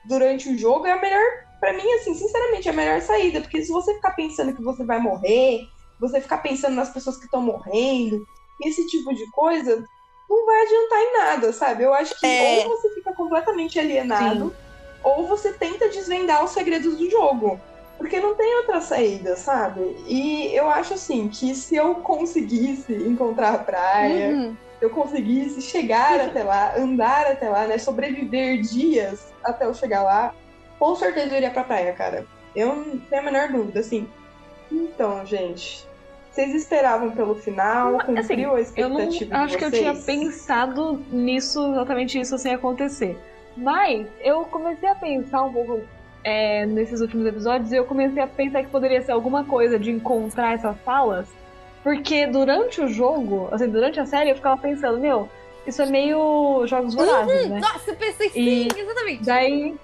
durante 0.04 0.48
o 0.48 0.56
jogo 0.58 0.86
é 0.86 0.92
a 0.92 1.00
melhor, 1.00 1.22
Pra 1.60 1.72
mim, 1.72 1.92
assim, 1.92 2.12
sinceramente, 2.12 2.66
é 2.66 2.72
a 2.72 2.74
melhor 2.74 3.00
saída. 3.00 3.40
Porque 3.40 3.62
se 3.62 3.70
você 3.70 3.94
ficar 3.94 4.10
pensando 4.16 4.52
que 4.52 4.60
você 4.64 4.84
vai 4.84 4.98
morrer, 4.98 5.60
você 6.00 6.20
ficar 6.20 6.38
pensando 6.38 6.74
nas 6.74 6.90
pessoas 6.92 7.16
que 7.18 7.26
estão 7.26 7.40
morrendo, 7.40 8.26
esse 8.68 8.86
tipo 8.86 9.14
de 9.14 9.28
coisa, 9.30 9.84
não 10.28 10.46
vai 10.46 10.62
adiantar 10.62 10.98
em 11.00 11.12
nada, 11.18 11.52
sabe? 11.52 11.84
Eu 11.84 11.92
acho 11.94 12.18
que 12.18 12.26
É. 12.26 12.64
ou 12.66 12.68
você 12.70 12.90
fica 12.94 13.12
completamente 13.14 13.78
alienado, 13.78 14.54
ou 15.02 15.26
você 15.26 15.52
tenta 15.52 15.88
desvendar 15.88 16.44
os 16.44 16.50
segredos 16.52 16.96
do 16.96 17.10
jogo. 17.10 17.60
Porque 17.98 18.18
não 18.18 18.34
tem 18.34 18.56
outra 18.56 18.80
saída, 18.80 19.36
sabe? 19.36 19.80
E 20.08 20.52
eu 20.54 20.68
acho 20.68 20.94
assim 20.94 21.28
que 21.28 21.54
se 21.54 21.76
eu 21.76 21.96
conseguisse 21.96 22.92
encontrar 22.92 23.54
a 23.54 23.58
praia, 23.58 24.30
Uhum. 24.30 24.56
eu 24.80 24.90
conseguisse 24.90 25.60
chegar 25.62 26.20
até 26.20 26.42
lá, 26.42 26.76
andar 26.76 27.26
até 27.26 27.48
lá, 27.48 27.66
né? 27.66 27.78
Sobreviver 27.78 28.60
dias 28.60 29.32
até 29.44 29.66
eu 29.66 29.74
chegar 29.74 30.02
lá, 30.02 30.34
com 30.78 30.96
certeza 30.96 31.28
eu 31.32 31.36
iria 31.36 31.50
pra 31.50 31.62
praia, 31.62 31.92
cara. 31.92 32.26
Eu 32.56 32.74
não 32.74 32.98
tenho 32.98 33.22
a 33.22 33.24
menor 33.24 33.52
dúvida, 33.52 33.80
assim. 33.80 34.08
Então, 34.70 35.24
gente, 35.24 35.86
vocês 36.32 36.54
esperavam 36.54 37.10
pelo 37.10 37.34
final? 37.34 38.00
Assim, 38.00 38.14
Cumpriu 38.14 38.54
a 38.54 38.60
Eu 38.76 38.88
não 38.88 39.00
expectativa 39.00 39.36
acho 39.36 39.58
que 39.58 39.64
eu 39.64 39.70
tinha 39.70 39.94
pensado 39.94 41.04
nisso, 41.10 41.72
exatamente 41.72 42.18
isso 42.18 42.38
sem 42.38 42.54
acontecer. 42.54 43.18
Mas 43.54 44.06
eu 44.20 44.44
comecei 44.46 44.88
a 44.88 44.94
pensar 44.94 45.42
um 45.42 45.52
pouco 45.52 45.82
é, 46.24 46.64
nesses 46.64 47.02
últimos 47.02 47.26
episódios 47.26 47.70
e 47.70 47.76
eu 47.76 47.84
comecei 47.84 48.22
a 48.22 48.26
pensar 48.26 48.62
que 48.62 48.70
poderia 48.70 49.02
ser 49.02 49.12
alguma 49.12 49.44
coisa 49.44 49.78
de 49.78 49.90
encontrar 49.90 50.54
essas 50.54 50.74
salas. 50.84 51.28
Porque 51.82 52.26
durante 52.26 52.80
o 52.80 52.88
jogo, 52.88 53.48
assim, 53.52 53.68
durante 53.68 54.00
a 54.00 54.06
série, 54.06 54.30
eu 54.30 54.36
ficava 54.36 54.56
pensando, 54.56 54.98
meu, 54.98 55.28
isso 55.66 55.82
é 55.82 55.86
meio 55.86 56.66
jogos 56.66 56.94
vorazes, 56.94 57.48
né? 57.50 57.60
Nossa, 57.60 57.90
eu 57.90 57.96
pensei 57.96 58.28
E 58.28 58.30
sim, 58.32 58.80
exatamente. 58.80 59.24
Daí. 59.24 59.76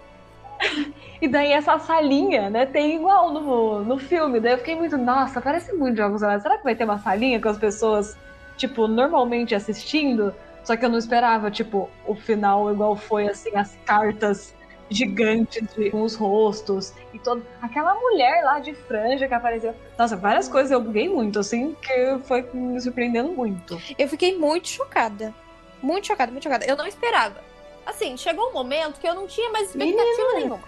e 1.21 1.29
daí 1.29 1.53
essa 1.53 1.79
salinha, 1.79 2.49
né, 2.51 2.67
tem 2.67 2.97
igual 2.97 3.33
no, 3.33 3.85
no 3.85 3.99
filme. 3.99 4.41
Daí 4.41 4.53
eu 4.53 4.59
fiquei 4.59 4.75
muito, 4.77 4.97
nossa, 4.97 5.41
parece 5.41 5.73
muito 5.73 5.97
Jogos 5.97 6.21
Vorazes. 6.21 6.43
Será 6.43 6.59
que 6.59 6.65
vai 6.65 6.75
ter 6.75 6.85
uma 6.85 6.99
salinha 6.99 7.41
com 7.41 7.49
as 7.49 7.59
pessoas, 7.59 8.17
tipo, 8.57 8.87
normalmente 8.89 9.55
assistindo? 9.55 10.35
Só 10.65 10.77
que 10.77 10.85
eu 10.85 10.89
não 10.91 10.99
esperava, 10.99 11.51
tipo, 11.51 11.89
o 12.07 12.15
final 12.15 12.71
igual 12.73 12.95
foi, 12.95 13.29
assim, 13.29 13.55
as 13.57 13.77
cartas 13.87 14.55
gigantes 14.91 15.67
de- 15.75 15.91
com 15.91 16.03
os 16.03 16.15
rostos 16.15 16.93
e 17.13 17.19
todo. 17.19 17.43
Aquela 17.61 17.95
mulher 17.95 18.43
lá 18.45 18.59
de 18.59 18.75
franja 18.75 19.29
que 19.29 19.35
apareceu. 19.35 19.75
Nossa, 19.99 20.17
várias 20.17 20.49
coisas 20.49 20.71
eu 20.71 20.81
buguei 20.81 21.09
muito, 21.09 21.39
assim, 21.39 21.77
que 21.81 22.19
foi 22.25 22.43
me 22.53 22.81
surpreendendo 22.81 23.31
muito. 23.31 23.81
Eu 23.99 24.09
fiquei 24.09 24.37
muito 24.37 24.69
chocada. 24.69 25.35
Muito 25.83 26.07
chocada, 26.07 26.33
muito 26.33 26.43
chocada. 26.45 26.65
Eu 26.67 26.77
não 26.77 26.87
esperava. 26.87 27.48
Assim, 27.89 28.19
chegou 28.19 28.51
um 28.51 28.53
momento 28.53 29.01
que 29.01 29.09
eu 29.09 29.15
não 29.15 29.27
tinha 29.27 29.51
mais 29.51 29.71
expectativa 29.71 30.35
nenhuma. 30.35 30.61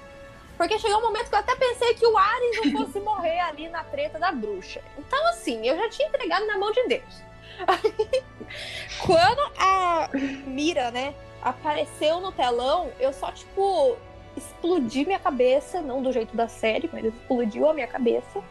Porque 0.56 0.78
chegou 0.78 0.98
um 0.98 1.02
momento 1.02 1.28
que 1.28 1.34
eu 1.34 1.38
até 1.38 1.54
pensei 1.54 1.92
que 1.92 2.06
o 2.06 2.16
Ares 2.16 2.56
não 2.64 2.86
fosse 2.86 2.98
morrer 3.04 3.40
ali 3.40 3.68
na 3.68 3.84
treta 3.84 4.18
da 4.18 4.32
bruxa. 4.32 4.80
Então, 4.98 5.26
assim, 5.28 5.66
eu 5.66 5.76
já 5.76 5.90
tinha 5.90 6.08
entregado 6.08 6.46
na 6.46 6.56
mão 6.56 6.72
de 6.72 6.82
Deus. 6.88 7.22
Aí, 7.66 8.22
quando 9.04 9.52
a 9.58 10.08
Mira, 10.46 10.90
né, 10.90 11.14
apareceu 11.42 12.20
no 12.20 12.32
telão, 12.32 12.90
eu 12.98 13.12
só, 13.12 13.30
tipo, 13.32 13.98
explodi 14.34 15.04
minha 15.04 15.18
cabeça. 15.18 15.82
Não 15.82 16.02
do 16.02 16.10
jeito 16.12 16.34
da 16.34 16.48
série, 16.48 16.88
mas 16.90 17.04
explodiu 17.04 17.68
a 17.68 17.74
minha 17.74 17.86
cabeça. 17.86 18.42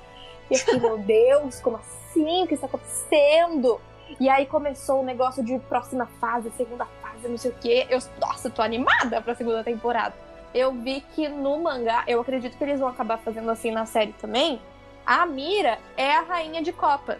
E 0.47 0.53
eu 0.53 0.59
fiquei, 0.59 0.77
meu 0.79 0.99
Deus, 0.99 1.59
como 1.59 1.77
assim? 1.77 2.43
O 2.43 2.47
que 2.47 2.53
está 2.53 2.67
acontecendo? 2.67 3.81
E 4.19 4.29
aí 4.29 4.45
começou 4.45 5.01
o 5.01 5.03
negócio 5.03 5.43
de 5.43 5.57
próxima 5.57 6.05
fase, 6.19 6.51
segunda 6.51 6.85
fase, 7.19 7.27
e 7.27 7.29
não 7.29 7.37
sei 7.37 7.51
o 7.51 7.55
quê. 7.61 7.87
Eu, 7.89 7.99
nossa, 8.19 8.49
tô 8.49 8.61
animada 8.61 9.21
pra 9.21 9.35
segunda 9.35 9.63
temporada. 9.63 10.13
Eu 10.53 10.71
vi 10.71 11.01
que 11.13 11.27
no 11.27 11.59
mangá, 11.59 12.03
eu 12.07 12.19
acredito 12.21 12.57
que 12.57 12.63
eles 12.63 12.79
vão 12.79 12.89
acabar 12.89 13.17
fazendo 13.19 13.49
assim 13.51 13.71
na 13.71 13.85
série 13.85 14.13
também. 14.13 14.59
A 15.05 15.25
Mira 15.25 15.77
é 15.95 16.11
a 16.15 16.21
rainha 16.21 16.61
de 16.61 16.71
copas. 16.71 17.19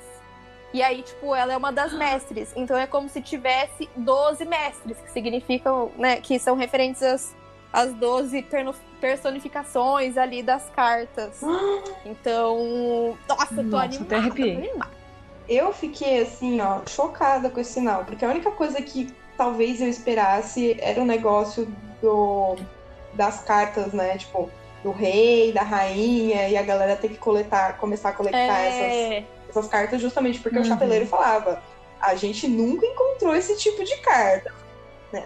E 0.74 0.82
aí, 0.84 1.02
tipo, 1.02 1.34
ela 1.36 1.54
é 1.54 1.58
uma 1.58 1.72
das 1.72 1.94
mestres. 1.98 2.52
Então 2.56 2.78
é 2.78 2.88
como 2.88 3.10
se 3.10 3.22
tivesse 3.22 3.90
12 3.96 4.46
mestres, 4.46 4.98
que 4.98 5.12
significam, 5.12 5.92
né, 5.98 6.18
que 6.18 6.38
são 6.40 6.56
referentes 6.56 7.02
às, 7.04 7.36
às 7.74 7.94
12 7.94 8.42
perno- 8.44 8.76
personificações 9.00 10.18
ali 10.18 10.42
das 10.44 10.70
cartas. 10.70 11.42
Então, 12.06 13.18
nossa, 13.28 13.54
eu 13.54 13.70
tô 13.70 13.78
Nossa, 13.78 13.84
animada. 13.84 14.36
tô 14.36 14.42
animada. 14.44 15.00
Eu 15.48 15.74
fiquei 15.74 16.22
assim, 16.22 16.62
ó, 16.62 16.80
chocada 16.88 17.50
com 17.50 17.60
esse 17.60 17.74
sinal, 17.74 18.06
porque 18.06 18.24
a 18.24 18.30
única 18.30 18.52
coisa 18.52 18.82
que 18.82 19.14
talvez 19.40 19.80
eu 19.82 19.88
esperasse 19.88 20.78
era 20.82 21.02
o 21.02 21.06
negócio 21.06 21.66
do 22.02 22.58
das 23.14 23.42
cartas, 23.42 23.94
né? 23.94 24.18
Tipo, 24.18 24.50
do 24.84 24.92
rei, 24.92 25.52
da 25.54 25.64
rainha, 25.64 26.48
e 26.50 26.58
a 26.58 26.62
galera 26.62 26.96
ter 26.98 27.08
que 27.10 27.18
coletar, 27.18 27.78
começar 27.78 28.10
a 28.10 28.12
coletar 28.14 28.38
essas, 28.38 28.94
É, 28.94 29.24
essas 29.50 29.68
cartas 29.68 30.00
justamente 30.02 30.40
porque 30.42 30.58
Uhum. 30.58 30.64
o 30.64 30.68
chapeleiro 30.68 31.06
falava: 31.08 31.64
a 32.02 32.16
gente 32.16 32.48
nunca 32.50 32.86
encontrou 32.86 33.34
esse 33.36 33.58
tipo 33.58 33.82
de 33.84 33.96
carta. 33.98 34.54
Né? 35.12 35.26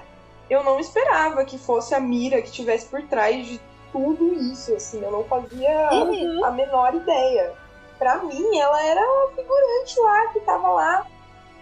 Eu 0.49 0.63
não 0.63 0.79
esperava 0.79 1.43
que 1.43 1.57
fosse 1.57 1.93
a 1.95 1.99
Mira 1.99 2.39
que 2.41 2.49
estivesse 2.49 2.85
por 2.85 3.01
trás 3.07 3.45
de 3.47 3.59
tudo 3.91 4.33
isso, 4.51 4.73
assim, 4.75 5.01
eu 5.03 5.11
não 5.11 5.23
fazia 5.23 5.89
Uhum. 5.91 6.45
a 6.45 6.51
menor 6.51 6.93
ideia. 6.95 7.51
Pra 7.99 8.17
mim, 8.23 8.57
ela 8.57 8.83
era 8.83 9.01
uma 9.01 9.27
figurante 9.35 9.99
lá 9.99 10.27
que 10.27 10.39
tava 10.41 10.67
lá. 10.69 11.07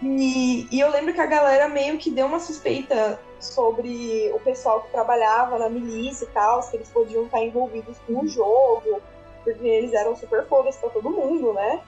E, 0.02 0.66
e 0.70 0.80
eu 0.80 0.90
lembro 0.90 1.14
que 1.14 1.20
a 1.20 1.26
galera 1.26 1.68
meio 1.68 1.96
que 1.96 2.10
deu 2.10 2.26
uma 2.26 2.40
suspeita 2.40 3.18
sobre 3.38 4.30
o 4.34 4.40
pessoal 4.40 4.80
que 4.82 4.90
trabalhava 4.90 5.58
na 5.58 5.68
milícia 5.68 6.24
e 6.24 6.28
tal, 6.28 6.62
se 6.62 6.76
eles 6.76 6.88
podiam 6.88 7.24
estar 7.24 7.40
envolvidos 7.40 7.96
com 8.06 8.20
o 8.20 8.28
jogo, 8.28 9.00
porque 9.44 9.66
eles 9.66 9.92
eram 9.92 10.16
super 10.16 10.46
fodas 10.46 10.76
pra 10.76 10.90
todo 10.90 11.10
mundo, 11.10 11.52
né? 11.52 11.80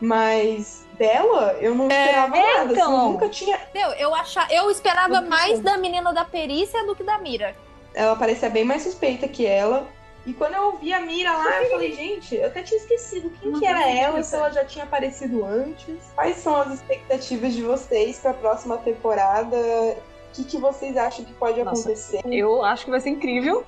Mas 0.00 0.84
dela, 0.98 1.56
eu 1.60 1.74
não 1.74 1.88
esperava 1.88 2.36
é, 2.36 2.54
nada. 2.54 2.72
então. 2.72 2.96
Assim, 2.96 3.06
eu 3.06 3.12
nunca 3.12 3.28
tinha. 3.28 3.60
meu, 3.72 3.90
eu, 3.92 4.14
acha, 4.14 4.46
eu 4.50 4.70
esperava 4.70 5.20
mais 5.20 5.60
da 5.60 5.76
menina 5.78 6.12
da 6.12 6.24
perícia 6.24 6.84
do 6.84 6.96
que 6.96 7.04
da 7.04 7.18
Mira. 7.18 7.54
Ela 7.94 8.16
parecia 8.16 8.50
bem 8.50 8.64
mais 8.64 8.82
suspeita 8.82 9.28
que 9.28 9.46
ela. 9.46 9.86
E 10.24 10.32
quando 10.32 10.54
eu 10.54 10.66
ouvi 10.66 10.92
a 10.92 11.00
Mira 11.00 11.32
lá, 11.32 11.62
eu 11.62 11.70
falei, 11.70 11.92
gente, 11.92 12.36
eu 12.36 12.46
até 12.46 12.62
tinha 12.62 12.78
esquecido 12.78 13.30
quem 13.40 13.50
Não 13.50 13.58
que 13.58 13.66
era 13.66 13.90
ela, 13.90 14.22
se 14.22 14.34
ela 14.36 14.50
já 14.50 14.64
tinha 14.64 14.84
aparecido 14.84 15.44
antes. 15.44 15.96
Quais 16.14 16.36
são 16.36 16.56
as 16.56 16.74
expectativas 16.74 17.52
de 17.52 17.62
vocês 17.62 18.20
pra 18.20 18.32
próxima 18.32 18.78
temporada? 18.78 19.56
O 19.56 20.34
que, 20.34 20.44
que 20.44 20.58
vocês 20.58 20.96
acham 20.96 21.24
que 21.24 21.32
pode 21.34 21.62
Nossa. 21.62 21.82
acontecer? 21.82 22.20
Eu 22.24 22.64
acho 22.64 22.84
que 22.84 22.90
vai 22.90 23.00
ser 23.00 23.10
incrível. 23.10 23.64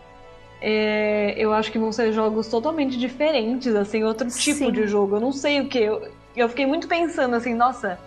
É, 0.61 1.35
eu 1.37 1.53
acho 1.53 1.73
que 1.73 1.79
vão 1.79 1.91
ser 1.91 2.13
jogos 2.13 2.49
totalmente 2.49 2.97
diferentes, 2.97 3.75
assim, 3.75 4.05
outro 4.05 4.29
tipo 4.29 4.59
Sim. 4.59 4.73
de 4.73 4.87
jogo. 4.87 5.17
Eu 5.17 5.21
não 5.21 5.33
sei 5.33 5.61
o 5.61 5.69
que. 5.69 5.81
Eu, 5.81 6.09
eu 6.37 6.49
fiquei 6.49 6.67
muito 6.67 6.87
pensando 6.87 7.35
assim, 7.35 7.53
nossa, 7.53 7.99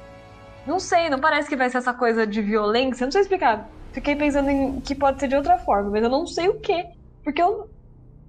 não 0.65 0.79
sei, 0.79 1.09
não 1.09 1.19
parece 1.19 1.49
que 1.49 1.55
vai 1.55 1.69
ser 1.69 1.79
essa 1.79 1.93
coisa 1.93 2.25
de 2.25 2.41
violência. 2.41 3.05
Não 3.05 3.11
sei 3.11 3.21
explicar. 3.21 3.69
Fiquei 3.91 4.15
pensando 4.15 4.49
em 4.49 4.79
que 4.79 4.95
pode 4.95 5.19
ser 5.19 5.27
de 5.27 5.35
outra 5.35 5.57
forma, 5.59 5.91
mas 5.91 6.01
eu 6.01 6.09
não 6.09 6.25
sei 6.25 6.47
o 6.47 6.59
que. 6.59 6.85
Porque 7.23 7.41
eu, 7.41 7.69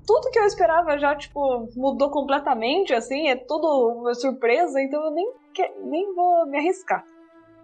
tudo 0.09 0.31
que 0.31 0.39
eu 0.39 0.45
esperava 0.47 0.97
já, 0.99 1.15
tipo, 1.15 1.69
mudou 1.77 2.11
completamente, 2.11 2.95
assim, 2.95 3.29
é 3.29 3.37
tudo 3.37 3.67
uma 3.99 4.15
surpresa, 4.15 4.81
então 4.81 5.05
eu 5.05 5.11
nem, 5.11 5.31
que- 5.53 5.71
nem 5.85 6.15
vou 6.15 6.47
me 6.47 6.57
arriscar. 6.57 7.05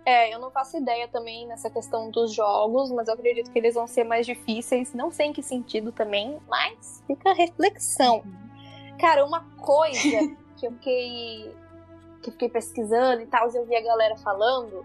É, 0.04 0.34
eu 0.34 0.38
não 0.38 0.50
faço 0.50 0.76
ideia 0.76 1.08
também 1.08 1.46
nessa 1.46 1.70
questão 1.70 2.10
dos 2.10 2.34
jogos, 2.34 2.92
mas 2.92 3.08
eu 3.08 3.14
acredito 3.14 3.50
que 3.50 3.58
eles 3.58 3.74
vão 3.74 3.86
ser 3.86 4.04
mais 4.04 4.26
difíceis. 4.26 4.92
Não 4.92 5.10
sei 5.10 5.28
em 5.28 5.32
que 5.32 5.42
sentido 5.42 5.90
também, 5.90 6.38
mas 6.46 7.02
fica 7.06 7.30
a 7.30 7.32
reflexão. 7.32 8.22
Cara, 9.00 9.24
uma 9.24 9.40
coisa 9.56 9.98
que 10.58 10.66
eu 10.66 10.72
fiquei, 10.72 11.56
que 12.22 12.28
eu 12.28 12.32
fiquei 12.32 12.50
pesquisando 12.50 13.22
e 13.22 13.26
tal, 13.26 13.50
e 13.50 13.56
eu 13.56 13.64
vi 13.64 13.74
a 13.74 13.82
galera 13.82 14.16
falando, 14.18 14.84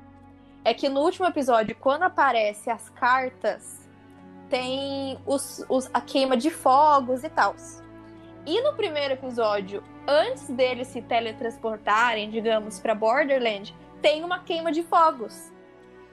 é 0.63 0.73
que 0.73 0.87
no 0.87 1.01
último 1.01 1.27
episódio, 1.27 1.75
quando 1.77 2.03
aparece 2.03 2.69
as 2.69 2.89
cartas, 2.89 3.88
tem 4.49 5.17
os, 5.25 5.63
os- 5.69 5.89
a 5.93 6.01
queima 6.01 6.35
de 6.35 6.49
fogos 6.49 7.23
e 7.23 7.29
tal. 7.29 7.55
E 8.45 8.61
no 8.61 8.73
primeiro 8.73 9.13
episódio, 9.13 9.83
antes 10.07 10.47
deles 10.49 10.87
se 10.87 11.01
teletransportarem, 11.01 12.29
digamos, 12.29 12.79
pra 12.79 12.95
Borderland, 12.95 13.75
tem 14.01 14.23
uma 14.23 14.39
queima 14.39 14.71
de 14.71 14.81
fogos. 14.83 15.51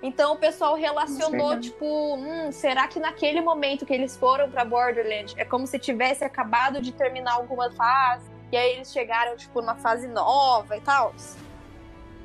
Então 0.03 0.35
o 0.35 0.37
pessoal 0.37 0.75
relacionou, 0.75 1.59
tipo, 1.59 1.87
hum, 2.17 2.53
será 2.53 2.87
que 2.87 3.01
naquele 3.01 3.41
momento 3.41 3.87
que 3.87 3.95
eles 3.95 4.17
foram 4.17 4.51
pra 4.51 4.65
Borderland 4.65 5.35
é 5.39 5.45
como 5.45 5.67
se 5.67 5.79
tivesse 5.79 6.23
acabado 6.23 6.83
de 6.83 6.93
terminar 6.93 7.33
alguma 7.35 7.71
fase 7.71 8.31
e 8.53 8.57
aí 8.57 8.73
eles 8.75 8.93
chegaram, 8.93 9.37
tipo, 9.37 9.61
numa 9.61 9.77
fase 9.77 10.07
nova 10.07 10.77
e 10.77 10.81
tal? 10.83 11.15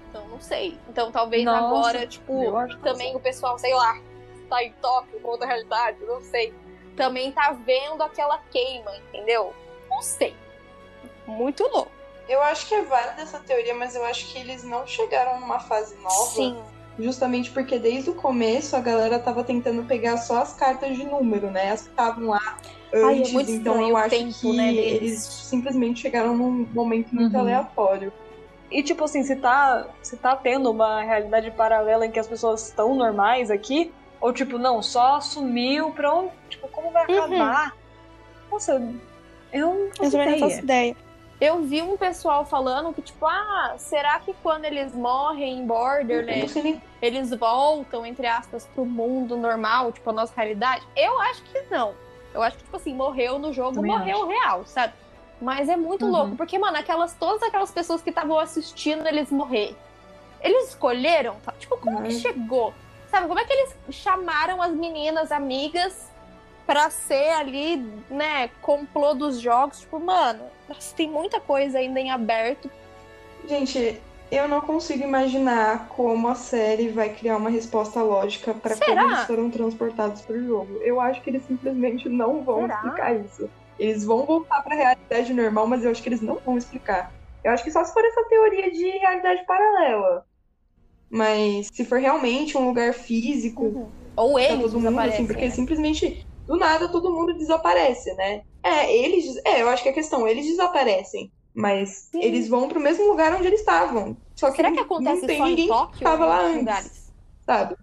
Então 0.10 0.28
não 0.28 0.42
sei. 0.42 0.78
Então 0.90 1.12
talvez 1.12 1.46
Nossa, 1.46 1.60
agora, 1.66 2.06
tipo, 2.06 2.34
também 2.84 3.16
o 3.16 3.20
pessoal, 3.20 3.58
sei 3.58 3.74
lá, 3.74 3.98
tá 4.52 4.64
em 4.64 4.74
Tóquio, 4.82 5.20
com 5.22 5.30
outra 5.30 5.48
realidade, 5.48 5.98
não 6.06 6.20
sei. 6.22 6.54
Também 6.96 7.32
tá 7.32 7.52
vendo 7.66 8.04
aquela 8.04 8.38
queima, 8.52 8.92
entendeu? 8.98 9.54
Não 9.90 10.02
sei. 10.02 10.36
Muito 11.26 11.64
louco. 11.64 11.92
Eu 12.28 12.42
acho 12.44 12.68
que 12.68 12.76
é 12.76 12.82
válida 12.84 13.22
essa 13.22 13.40
teoria, 13.40 13.74
mas 13.74 13.96
eu 13.96 14.04
acho 14.06 14.28
que 14.32 14.38
eles 14.40 14.64
não 14.64 14.86
chegaram 14.86 15.40
numa 15.40 15.60
fase 15.60 15.96
nova. 15.96 16.16
Sim. 16.32 16.58
Justamente 17.00 17.50
porque 17.52 17.80
desde 17.80 18.10
o 18.10 18.16
começo 18.16 18.76
a 18.76 18.80
galera 18.82 19.18
tava 19.18 19.44
tentando 19.44 19.84
pegar 19.84 20.18
só 20.18 20.42
as 20.42 20.54
cartas 20.54 20.96
de 20.98 21.06
número, 21.06 21.50
né? 21.50 21.72
As 21.72 21.84
que 21.84 21.90
estavam 21.90 22.28
lá 22.28 22.58
Ai, 22.94 23.00
é 23.00 23.06
antes. 23.22 23.50
então 23.50 23.82
eu 23.90 23.96
acho 23.96 24.10
tempo, 24.10 24.34
que 24.40 24.56
né, 24.56 24.74
eles 24.74 25.24
simplesmente 25.24 26.02
chegaram 26.02 26.36
num 26.36 26.68
momento 26.74 27.16
muito 27.16 27.34
Uhum. 27.34 27.40
aleatório. 27.40 28.12
E 28.70 28.84
tipo 28.84 29.04
assim, 29.06 29.24
se 29.24 29.36
tá, 29.38 29.88
se 30.02 30.16
tá 30.18 30.36
tendo 30.36 30.70
uma 30.70 31.02
realidade 31.02 31.50
paralela 31.52 32.06
em 32.06 32.12
que 32.12 32.20
as 32.20 32.28
pessoas 32.28 32.68
estão 32.68 32.94
normais 32.96 33.50
aqui, 33.50 33.92
ou 34.22 34.32
tipo, 34.32 34.58
não, 34.58 34.82
só 34.82 35.20
sumiu 35.20 35.92
pra 35.92 36.14
onde, 36.14 36.32
tipo, 36.50 36.68
como 36.70 36.92
vai 36.92 37.06
Uhum. 37.08 37.18
acabar? 37.18 37.76
Nossa, 38.52 38.74
eu 39.52 39.74
não 39.74 39.90
faço 39.90 40.04
Eu 40.04 40.12
também 40.12 40.28
não 40.28 40.34
ideia. 40.36 40.50
faço 40.50 40.62
ideia. 40.64 40.96
Eu 41.40 41.64
vi 41.64 41.82
um 41.82 41.98
pessoal 41.98 42.46
falando 42.46 42.94
que, 42.94 43.02
tipo, 43.02 43.26
ah, 43.26 43.74
será 43.78 44.20
que 44.20 44.32
quando 44.44 44.66
eles 44.66 44.94
morrem 44.94 45.54
em 45.56 45.62
Eu 45.62 45.66
não 45.68 45.68
Borderland, 45.68 46.50
sei 46.50 46.62
nem 46.64 46.82
eles 47.02 47.32
voltam, 47.32 48.06
entre 48.06 48.28
aspas, 48.28 48.68
pro 48.76 48.86
mundo 48.86 49.36
normal, 49.36 49.92
tipo, 49.92 50.08
a 50.12 50.14
nossa 50.14 50.34
realidade? 50.36 50.86
Eu 50.96 51.20
acho 51.22 51.42
que 51.44 51.60
não. 51.72 51.96
Eu 52.32 52.44
acho 52.44 52.58
que, 52.58 52.64
tipo 52.64 52.78
assim, 52.78 52.94
morreu 52.94 53.40
no 53.40 53.52
jogo, 53.52 53.74
Também 53.74 53.92
morreu 53.92 54.28
real, 54.28 54.64
sabe? 54.68 54.94
Mas 55.42 55.68
é 55.68 55.76
muito 55.76 56.06
Uhum. 56.06 56.12
louco, 56.12 56.36
porque, 56.36 56.60
mano, 56.60 56.78
aquelas, 56.78 57.16
todas 57.16 57.42
aquelas 57.42 57.72
pessoas 57.72 58.04
que 58.04 58.12
estavam 58.12 58.38
assistindo 58.38 59.08
eles 59.08 59.32
morrer, 59.32 59.76
eles 60.42 60.70
escolheram, 60.70 61.38
tá? 61.44 61.52
tipo, 61.58 61.76
como 61.78 62.04
que 62.04 62.14
Uhum. 62.14 62.20
chegou? 62.20 62.74
Sabe, 63.12 63.28
como 63.28 63.40
é 63.40 63.44
que 63.44 63.52
eles 63.52 63.76
chamaram 63.90 64.62
as 64.62 64.72
meninas 64.72 65.34
amigas 65.34 66.10
pra 66.66 66.90
ser 66.90 67.32
ali, 67.32 67.76
né, 68.10 68.50
complô 68.62 69.14
dos 69.14 69.42
jogos? 69.42 69.82
Tipo, 69.82 70.00
mano, 70.00 70.46
nossa, 70.70 70.96
tem 70.96 71.10
muita 71.10 71.42
coisa 71.42 71.78
ainda 71.78 72.00
em 72.00 72.10
aberto. 72.10 72.72
Gente, 73.46 74.02
eu 74.32 74.48
não 74.48 74.62
consigo 74.62 75.04
imaginar 75.04 75.90
como 75.90 76.30
a 76.30 76.36
série 76.36 76.88
vai 76.88 77.10
criar 77.10 77.36
uma 77.36 77.50
resposta 77.50 78.02
lógica 78.02 78.54
pra 78.54 78.78
como 78.78 79.02
eles 79.02 79.24
foram 79.24 79.52
transportados 79.52 80.22
pro 80.22 80.42
jogo. 80.42 80.80
Eu 80.82 81.02
acho 81.02 81.22
que 81.22 81.32
eles 81.32 81.46
simplesmente 81.46 82.08
não 82.08 82.42
vão 82.42 82.62
Será? 82.62 82.76
explicar 82.76 83.16
isso. 83.18 83.50
Eles 83.78 84.06
vão 84.06 84.26
voltar 84.26 84.64
pra 84.64 84.76
realidade 84.76 85.34
normal, 85.34 85.68
mas 85.68 85.84
eu 85.84 85.92
acho 85.92 86.02
que 86.02 86.08
eles 86.08 86.22
não 86.22 86.36
vão 86.36 86.58
explicar. 86.58 87.12
Eu 87.44 87.52
acho 87.52 87.64
que 87.64 87.72
só 87.72 87.84
se 87.84 87.92
for 87.92 88.06
essa 88.06 88.24
teoria 88.30 88.72
de 88.72 88.90
realidade 88.90 89.46
paralela. 89.46 90.26
Mas 91.12 91.68
se 91.74 91.84
for 91.84 92.00
realmente 92.00 92.58
um 92.58 92.68
lugar 92.68 92.94
físico, 92.94 93.94
Ou 94.16 94.34
pra 94.34 94.42
eles 94.44 94.72
todo 94.72 94.80
mundo, 94.80 95.00
assim, 95.00 95.28
porque 95.28 95.46
né? 95.48 95.52
simplesmente 95.52 96.26
do 96.48 96.58
nada 96.58 96.90
todo 96.90 97.12
mundo 97.12 97.38
desaparece, 97.38 98.14
né? 98.16 98.42
É, 98.64 98.96
eles. 98.96 99.36
É, 99.46 99.62
eu 99.62 99.70
acho 99.70 99.84
que 99.84 99.90
é 99.90 99.92
a 99.92 99.96
questão, 99.96 100.28
eles 100.28 100.46
desaparecem. 100.46 101.32
Mas 101.54 102.08
Sim. 102.12 102.22
eles 102.22 102.48
vão 102.48 102.70
pro 102.70 102.80
mesmo 102.80 103.06
lugar 103.10 103.34
onde 103.36 103.48
eles 103.48 103.60
estavam. 103.60 104.18
Só 104.40 104.50
que, 104.50 104.58
Será 104.58 104.72
que 104.72 104.80
acontece 104.80 105.22
não 105.22 105.28
tem 105.28 105.38
só 105.38 105.46
ninguém 105.48 105.66
em 105.66 105.70
Tóquio 105.70 106.06
tava 106.06 106.24
ou 106.24 106.26
em 106.26 106.30
lá 106.30 106.40
antes. 106.46 106.60
lugares? 106.60 107.12
sabe? 107.46 107.76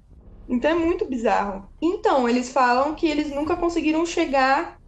Então 0.48 0.70
é 0.70 0.74
muito 0.74 1.06
bizarro. 1.06 1.68
Então, 1.82 2.28
eles 2.28 2.50
falam 2.50 2.94
que 2.94 3.06
eles 3.06 3.30
nunca 3.30 3.56
conseguiram 3.56 4.06
chegar 4.06 4.78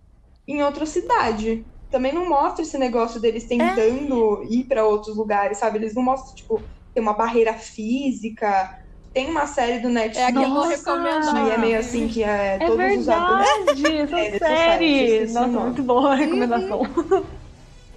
em 0.49 0.63
outra 0.63 0.87
cidade. 0.87 1.67
Também 1.91 2.13
não 2.13 2.29
mostra 2.29 2.63
esse 2.63 2.79
negócio 2.79 3.21
deles 3.21 3.47
tentando 3.47 4.43
ir 4.49 4.65
pra 4.65 4.87
outros 4.87 5.17
lugares, 5.17 5.59
sabe? 5.59 5.79
Eles 5.79 5.95
não 5.95 6.03
mostram, 6.03 6.35
tipo, 6.35 6.71
tem 7.01 7.03
uma 7.03 7.15
barreira 7.17 7.55
física. 7.55 8.71
Tem 9.13 9.29
uma 9.31 9.47
série 9.47 9.81
do 9.81 9.89
É 10.15 10.25
a 10.27 10.31
Netflix 10.31 10.33
que 10.33 10.45
eu 10.45 10.51
vou 10.51 10.65
recomendar. 10.69 11.25
que 11.33 11.51
é 11.51 11.59
meio 11.59 11.79
assim, 11.79 12.09
que 12.09 12.23
é, 12.23 12.59
É 12.59 12.67
todos 12.67 12.97
os 12.97 13.09
adultos. 13.09 13.49
verdade, 13.67 13.97
essa 13.97 14.17
É, 14.19 14.39
série, 14.39 15.19
série. 15.19 15.33
Nossa, 15.33 15.49
nome. 15.49 15.65
muito 15.67 15.83
boa 15.83 16.13
a 16.13 16.17
recomendação. 16.17 16.83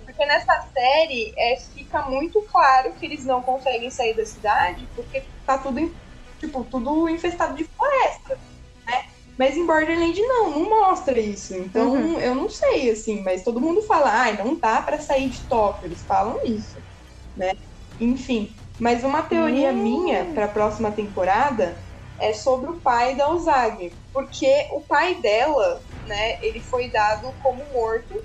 Porque 0.05 0.25
nessa 0.25 0.53
série 0.73 1.33
é, 1.37 1.55
fica 1.73 2.09
muito 2.09 2.41
claro 2.43 2.93
que 2.95 3.05
eles 3.05 3.25
não 3.25 3.41
conseguem 3.41 3.89
sair 3.89 4.15
da 4.15 4.25
cidade 4.25 4.91
porque 4.95 5.31
tá 5.45 5.57
tudo, 5.57 5.79
tipo, 6.39 6.65
tudo 6.65 7.07
infestado 7.09 7.55
de 7.55 7.65
floresta, 7.75 8.35
né? 8.87 9.03
Mas 9.37 9.57
em 9.57 9.65
Borderland 9.65 10.21
não, 10.21 10.51
não 10.51 10.69
mostra 10.69 11.19
isso. 11.19 11.55
Então 11.55 11.93
Uhum. 11.95 12.19
eu 12.19 12.35
não 12.35 12.49
sei, 12.49 12.91
assim, 12.91 13.23
mas 13.23 13.43
todo 13.43 13.61
mundo 13.61 13.81
fala, 13.83 14.11
ai, 14.11 14.37
não 14.37 14.59
dá 14.59 14.81
pra 14.81 14.99
sair 14.99 15.29
de 15.29 15.47
Tóquio. 15.47 15.87
Eles 15.87 16.05
falam 16.05 16.39
isso, 16.45 16.83
né? 17.35 17.51
Enfim. 17.99 18.62
Mas 18.79 19.03
uma 19.03 19.21
teoria 19.21 19.71
Hum. 19.71 19.75
minha 19.75 20.25
pra 20.33 20.47
próxima 20.47 20.91
temporada 20.91 21.77
é 22.19 22.33
sobre 22.33 22.69
o 22.71 22.79
pai 22.79 23.15
da 23.15 23.29
Ozagi. 23.29 23.93
Porque 24.11 24.67
o 24.71 24.81
pai 24.81 25.15
dela, 25.15 25.81
né, 26.05 26.37
ele 26.41 26.59
foi 26.59 26.89
dado 26.89 27.33
como 27.41 27.63
morto 27.73 28.23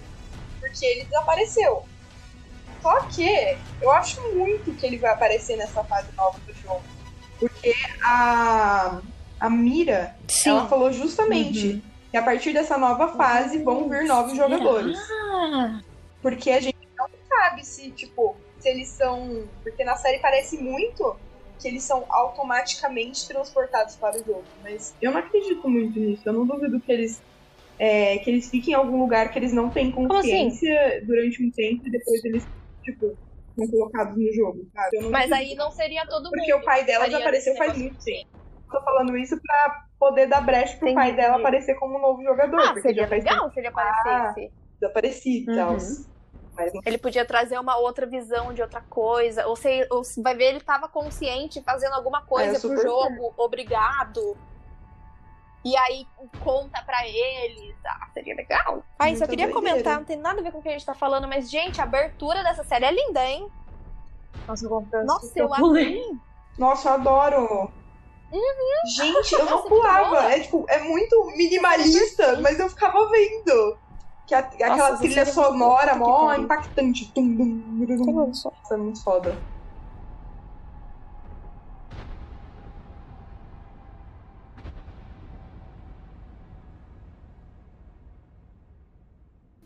porque 0.61 0.85
ele 0.85 1.05
desapareceu. 1.05 1.85
Só 2.83 3.01
que 3.03 3.59
eu 3.81 3.91
acho 3.93 4.21
muito 4.35 4.73
que 4.75 4.87
ele 4.87 4.99
vai 4.99 5.13
aparecer 5.13 5.57
nessa 5.57 5.83
fase 5.85 6.09
nova 6.17 6.39
do 6.47 6.55
jogo. 6.55 6.83
Porque 7.39 7.75
a, 8.03 9.01
a 9.41 9.51
Mira, 9.51 10.17
Sim. 10.29 10.51
ela 10.51 10.67
falou 10.69 10.93
justamente 10.93 11.83
que 12.11 12.17
a 12.17 12.23
partir 12.23 12.53
dessa 12.53 12.79
nova 12.79 13.09
fase 13.17 13.63
vão 13.63 13.89
vir 13.89 14.05
novos 14.05 14.37
jogadores. 14.37 14.99
Ah, 15.11 15.81
Porque 16.23 16.51
a 16.51 16.61
gente 16.61 16.79
não 16.97 17.07
sabe 17.29 17.65
se, 17.65 17.91
tipo, 17.93 18.37
se 18.61 18.69
eles 18.69 18.89
são. 18.91 19.49
Porque 19.63 19.85
na 19.85 19.97
série 19.97 20.19
parece 20.21 20.59
muito 20.63 21.17
que 21.61 21.69
eles 21.69 21.83
são 21.85 22.05
automaticamente 22.09 23.27
transportados 23.27 23.97
para 23.97 24.17
o 24.17 24.25
jogo. 24.25 24.45
Mas 24.63 24.95
eu 25.01 25.11
não 25.11 25.19
acredito 25.19 25.69
muito 25.69 25.99
nisso. 25.99 26.23
Eu 26.29 26.33
não 26.33 26.47
duvido 26.47 26.81
que 26.81 26.93
eles. 26.93 27.21
é, 27.79 28.19
que 28.19 28.31
eles 28.31 28.49
fiquem 28.49 28.73
em 28.75 28.77
algum 28.77 28.99
lugar 28.99 29.33
que 29.33 29.39
eles 29.39 29.53
não 29.53 29.71
têm 29.71 29.89
assim? 29.89 30.07
consciência 30.09 31.05
durante 31.07 31.45
um 31.45 31.51
tempo 31.51 31.87
e 31.87 31.91
depois 31.91 32.25
eles, 32.25 32.45
tipo, 32.83 33.17
são 33.57 33.69
colocados 33.69 34.17
no 34.17 34.33
jogo, 34.33 34.69
sabe? 34.73 35.09
Mas 35.11 35.33
aí 35.33 35.55
não 35.55 35.71
seria 35.73 36.07
todo 36.07 36.25
mundo. 36.25 36.31
Porque 36.31 36.55
o 36.55 36.63
pai 36.63 36.85
dela 36.85 37.07
desapareceu 37.07 37.53
esse 37.53 37.59
faz 37.59 37.79
muito 37.79 38.05
tempo. 38.05 38.29
Tô 38.71 38.83
falando 38.83 39.17
isso 39.17 39.41
pra 39.41 39.85
poder 39.99 40.27
dar 40.27 40.43
brecha 40.43 40.77
pro 40.77 40.89
Entendi, 40.89 40.95
pai 40.95 41.17
dela 41.17 41.37
aparecer 41.39 41.75
como 41.77 41.97
um 41.99 42.01
novo 42.01 42.23
jogador. 42.23 42.61
Ah, 42.61 42.81
seria 42.81 43.03
já 43.03 43.09
faz 43.09 43.25
legal 43.25 43.51
se 43.51 43.59
ele 43.61 43.69
aparecesse. 43.69 44.53
desaparecido 44.81 45.53
e 45.53 45.55
tal. 45.57 45.77
Uhum. 46.59 46.65
Mas 46.65 46.73
não 46.75 46.83
Ele 46.85 46.99
podia 46.99 47.25
trazer 47.25 47.59
uma 47.59 47.77
outra 47.77 48.07
visão 48.07 48.53
de 48.53 48.61
outra 48.63 48.81
coisa. 48.91 49.47
Ou, 49.47 49.57
se, 49.57 49.87
ou 49.91 50.03
se 50.05 50.21
vai 50.23 50.35
ver, 50.35 50.47
ele 50.51 50.61
tava 50.61 50.89
consciente 50.89 51.63
fazendo 51.63 51.95
alguma 51.95 52.19
É, 52.19 52.23
coisa 52.23 52.61
pro 52.61 52.71
super 52.71 52.83
jogo, 52.83 53.33
obrigado. 53.37 54.37
E 55.65 55.77
aí 55.77 56.07
conta 56.43 56.83
pra 56.83 57.07
ele. 57.07 57.75
Ah, 57.85 58.09
seria 58.15 58.35
legal. 58.35 58.83
Ah, 58.99 59.11
isso 59.11 59.23
eu 59.23 59.27
Muita 59.27 59.27
queria 59.29 59.47
doideira. 59.47 59.73
comentar, 59.73 59.97
não 59.99 60.05
tem 60.05 60.17
nada 60.17 60.41
a 60.41 60.43
ver 60.43 60.53
com 60.53 60.59
o 60.59 60.63
que 60.63 60.69
a 60.69 60.73
gente 60.73 60.87
tá 60.87 60.95
falando, 60.95 61.27
mas, 61.29 61.51
gente, 61.51 61.81
a 61.81 61.85
abertura 61.85 62.43
dessa 62.43 62.63
série 62.65 62.85
é 62.85 62.93
linda, 62.93 63.25
hein? 63.25 63.49
Nossa, 64.47 64.65
eu 64.65 64.71
confesso 64.71 65.05
Nossa, 65.07 65.39
eu 65.39 65.53
amei. 65.55 66.03
Nossa, 66.57 66.89
eu 66.89 66.95
adoro. 66.95 67.73
Gente, 68.97 69.33
eu 69.33 69.45
não 69.45 69.51
Nossa, 69.53 69.63
que 69.65 69.69
pulava. 69.69 70.33
É, 70.33 70.41
tipo, 70.41 70.65
é 70.69 70.81
muito 70.81 71.25
minimalista, 71.37 72.39
mas 72.41 72.59
eu 72.59 72.69
ficava 72.69 73.09
vendo. 73.11 73.79
Que 74.29 74.35
a- 74.35 74.41
aquela 74.41 74.89
essa 74.91 74.99
trilha 74.99 75.25
sonora 75.25 75.97
mó 75.97 76.35
impactante. 76.35 77.11
Tum, 77.15 77.35
dum, 77.35 77.87
dum, 77.87 77.97
dum. 77.97 78.13
Nossa, 78.27 78.53
é 78.71 78.77
muito 78.77 79.03
foda. 79.03 79.43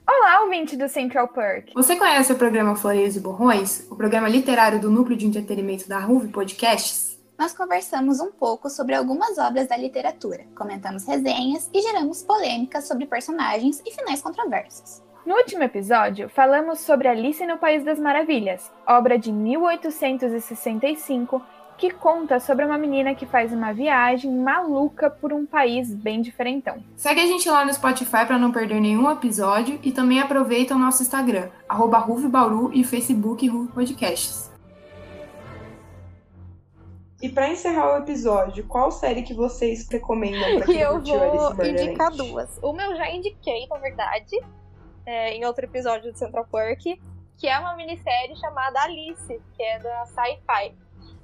Olá, 0.08 0.42
ouvinte 0.42 0.76
do 0.76 0.88
Central 0.88 1.28
Perk. 1.28 1.72
Você 1.74 1.96
conhece 1.96 2.32
o 2.32 2.36
programa 2.36 2.76
Floreios 2.76 3.16
e 3.16 3.20
Borrões? 3.20 3.86
O 3.90 3.96
programa 3.96 4.28
literário 4.28 4.80
do 4.80 4.90
Núcleo 4.90 5.16
de 5.16 5.26
Entretenimento 5.26 5.88
da 5.88 5.98
RUV 5.98 6.28
Podcasts? 6.28 7.11
Nós 7.42 7.52
conversamos 7.52 8.20
um 8.20 8.30
pouco 8.30 8.70
sobre 8.70 8.94
algumas 8.94 9.36
obras 9.36 9.66
da 9.66 9.76
literatura, 9.76 10.46
comentamos 10.56 11.04
resenhas 11.04 11.68
e 11.74 11.82
geramos 11.82 12.22
polêmicas 12.22 12.86
sobre 12.86 13.04
personagens 13.04 13.82
e 13.84 13.90
finais 13.90 14.22
controversos. 14.22 15.02
No 15.26 15.34
último 15.34 15.64
episódio, 15.64 16.28
falamos 16.28 16.78
sobre 16.78 17.08
Alice 17.08 17.44
no 17.44 17.58
País 17.58 17.84
das 17.84 17.98
Maravilhas, 17.98 18.70
obra 18.86 19.18
de 19.18 19.32
1865, 19.32 21.42
que 21.76 21.90
conta 21.90 22.38
sobre 22.38 22.64
uma 22.64 22.78
menina 22.78 23.12
que 23.12 23.26
faz 23.26 23.52
uma 23.52 23.72
viagem 23.72 24.30
maluca 24.30 25.10
por 25.10 25.32
um 25.32 25.44
país 25.44 25.92
bem 25.92 26.22
diferentão. 26.22 26.76
Segue 26.94 27.22
a 27.22 27.26
gente 27.26 27.50
lá 27.50 27.64
no 27.64 27.74
Spotify 27.74 28.24
para 28.24 28.38
não 28.38 28.52
perder 28.52 28.80
nenhum 28.80 29.10
episódio 29.10 29.80
e 29.82 29.90
também 29.90 30.20
aproveita 30.20 30.76
o 30.76 30.78
nosso 30.78 31.02
Instagram, 31.02 31.48
arroba 31.68 32.06
Bauru 32.28 32.70
e 32.72 32.84
Facebook 32.84 33.48
RUV 33.48 33.72
Podcasts. 33.72 34.51
E 37.22 37.28
pra 37.28 37.48
encerrar 37.48 37.94
o 37.94 37.98
episódio, 37.98 38.66
qual 38.66 38.90
série 38.90 39.22
que 39.22 39.32
vocês 39.32 39.88
recomendam 39.88 40.58
pra 40.58 40.66
quem 40.66 40.80
eu 40.82 41.00
vou 41.00 41.64
indicar 41.64 42.10
duas. 42.10 42.58
Uma 42.60 42.82
eu 42.82 42.96
já 42.96 43.08
indiquei, 43.10 43.64
na 43.68 43.78
verdade, 43.78 44.36
é, 45.06 45.32
em 45.32 45.44
outro 45.44 45.64
episódio 45.64 46.10
do 46.10 46.18
Central 46.18 46.44
Park, 46.50 46.82
que 47.38 47.46
é 47.46 47.56
uma 47.60 47.76
minissérie 47.76 48.34
chamada 48.36 48.80
Alice, 48.82 49.40
que 49.56 49.62
é 49.62 49.78
da 49.78 50.04
Sci-Fi. 50.06 50.74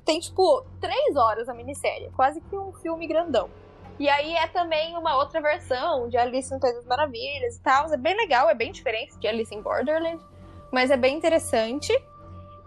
Tem, 0.04 0.20
tipo, 0.20 0.64
três 0.80 1.16
horas 1.16 1.48
a 1.48 1.54
minissérie, 1.54 2.08
quase 2.14 2.40
que 2.42 2.56
um 2.56 2.72
filme 2.74 3.04
grandão. 3.08 3.50
E 3.98 4.08
aí 4.08 4.37
é 4.37 4.46
também 4.46 4.96
uma 4.96 5.16
outra 5.16 5.40
versão 5.40 6.08
de 6.08 6.16
Alice 6.16 6.54
no 6.54 6.61
País 6.61 6.76
das 6.76 6.87
Maravilhas 6.87 7.56
e 7.56 7.61
tal. 7.61 7.92
É 7.92 7.96
bem 7.96 8.16
legal, 8.16 8.48
é 8.48 8.54
bem 8.54 8.70
diferente 8.70 9.18
de 9.18 9.26
Alice 9.26 9.52
in 9.52 9.61
Borderland, 9.61 10.24
mas 10.72 10.92
é 10.92 10.96
bem 10.96 11.16
interessante. 11.16 11.92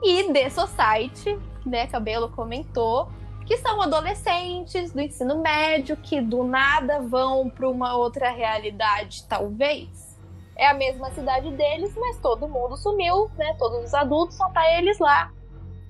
E 0.04 0.34
The 0.34 0.50
Society, 0.50 1.40
né, 1.66 1.88
que 1.88 1.96
a 1.96 2.00
Belo 2.00 2.30
comentou, 2.30 3.08
que 3.52 3.58
são 3.58 3.82
adolescentes 3.82 4.94
do 4.94 5.02
ensino 5.02 5.42
médio 5.42 5.98
que 5.98 6.22
do 6.22 6.42
nada 6.42 7.02
vão 7.02 7.50
para 7.50 7.70
uma 7.70 7.98
outra 7.98 8.30
realidade, 8.30 9.26
talvez. 9.28 10.18
É 10.56 10.68
a 10.68 10.74
mesma 10.74 11.12
cidade 11.12 11.52
deles, 11.52 11.94
mas 11.98 12.18
todo 12.22 12.48
mundo 12.48 12.78
sumiu, 12.78 13.30
né? 13.38 13.54
Todos 13.60 13.84
os 13.84 13.94
adultos, 13.94 14.38
só 14.38 14.48
tá 14.52 14.74
eles 14.78 15.00
lá. 15.00 15.34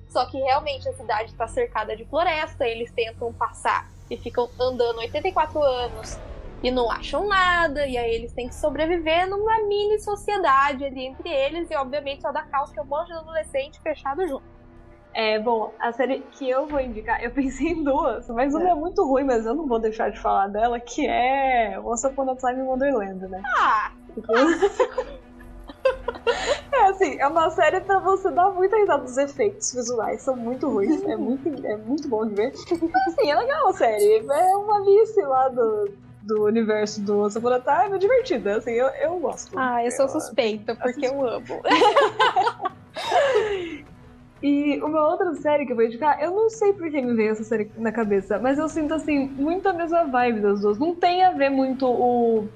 Só 0.08 0.26
que 0.26 0.38
realmente 0.38 0.88
a 0.88 0.92
cidade 0.92 1.30
está 1.30 1.46
cercada 1.46 1.96
de 1.96 2.04
floresta, 2.04 2.66
eles 2.66 2.90
tentam 2.90 3.32
passar 3.32 3.88
e 4.10 4.16
ficam 4.16 4.50
andando 4.58 4.98
84 4.98 5.62
anos 5.62 6.18
e 6.64 6.70
não 6.72 6.90
acham 6.90 7.28
nada, 7.28 7.86
e 7.86 7.96
aí 7.96 8.12
eles 8.12 8.32
têm 8.32 8.48
que 8.48 8.56
sobreviver 8.56 9.28
numa 9.28 9.58
mini 9.68 10.00
sociedade 10.00 10.84
ali 10.84 11.06
entre 11.06 11.28
eles, 11.28 11.70
e 11.70 11.76
obviamente 11.76 12.22
só 12.22 12.32
dá 12.32 12.42
caos 12.42 12.72
que 12.72 12.80
é 12.80 12.82
um 12.82 12.86
monte 12.86 13.06
de 13.06 13.12
adolescente 13.12 13.80
fechado 13.80 14.26
junto. 14.26 14.51
É, 15.14 15.38
bom, 15.38 15.72
a 15.78 15.92
série 15.92 16.20
que 16.32 16.48
eu 16.48 16.66
vou 16.66 16.80
indicar, 16.80 17.22
eu 17.22 17.30
pensei 17.34 17.68
em 17.68 17.84
duas, 17.84 18.26
mas 18.28 18.54
uma 18.54 18.70
é 18.70 18.74
muito 18.74 19.04
ruim, 19.06 19.24
mas 19.24 19.44
eu 19.44 19.54
não 19.54 19.66
vou 19.66 19.78
deixar 19.78 20.10
de 20.10 20.18
falar 20.18 20.48
dela, 20.48 20.80
que 20.80 21.06
é 21.06 21.78
Once 21.84 22.06
Upon 22.06 22.30
a 22.30 22.36
Time 22.36 22.60
in 22.60 22.64
Wonderland, 22.64 23.28
né? 23.28 23.42
Ah, 23.46 23.90
É 26.72 26.86
assim, 26.86 27.18
é 27.20 27.26
uma 27.26 27.50
série 27.50 27.80
pra 27.80 27.98
você 27.98 28.30
dar 28.30 28.50
muita 28.50 28.76
risada 28.76 29.02
dos 29.02 29.16
efeitos 29.18 29.72
visuais, 29.72 30.22
são 30.22 30.36
muito 30.36 30.68
ruins, 30.68 31.02
é 31.04 31.16
muito, 31.16 31.66
é 31.66 31.76
muito 31.76 32.08
bom 32.08 32.26
de 32.26 32.34
ver. 32.34 32.52
Mas 32.70 33.06
assim, 33.08 33.30
é 33.30 33.36
legal 33.36 33.68
a 33.68 33.72
série, 33.72 34.16
é 34.18 34.56
uma 34.56 34.76
Alice 34.76 35.20
lá 35.22 35.48
do, 35.48 35.90
do 36.22 36.44
universo 36.44 37.00
do 37.02 37.20
Once 37.20 37.36
Upon 37.36 37.48
a 37.54 37.60
Time, 37.60 37.96
é 37.96 37.98
divertida, 37.98 38.56
assim, 38.56 38.72
eu, 38.72 38.86
eu 38.88 39.18
gosto. 39.18 39.58
ah 39.58 39.84
eu 39.84 39.90
sou 39.90 40.08
suspeita, 40.08 40.74
porque 40.74 41.06
eu 41.06 41.26
amo. 41.28 41.44
E 44.42 44.80
uma 44.82 45.06
outra 45.06 45.32
série 45.36 45.64
que 45.64 45.72
eu 45.72 45.76
vou 45.76 45.84
indicar, 45.84 46.20
eu 46.20 46.32
não 46.32 46.50
sei 46.50 46.72
por 46.72 46.90
que 46.90 47.00
me 47.00 47.14
veio 47.14 47.30
essa 47.30 47.44
série 47.44 47.70
na 47.76 47.92
cabeça, 47.92 48.38
mas 48.40 48.58
eu 48.58 48.68
sinto 48.68 48.92
assim, 48.92 49.26
muito 49.28 49.68
a 49.68 49.72
mesma 49.72 50.04
vibe 50.04 50.40
das 50.40 50.60
duas. 50.60 50.78
Não 50.78 50.94
tem 50.94 51.24
a 51.24 51.30
ver 51.30 51.48
muito 51.50 51.86
o. 51.86 52.48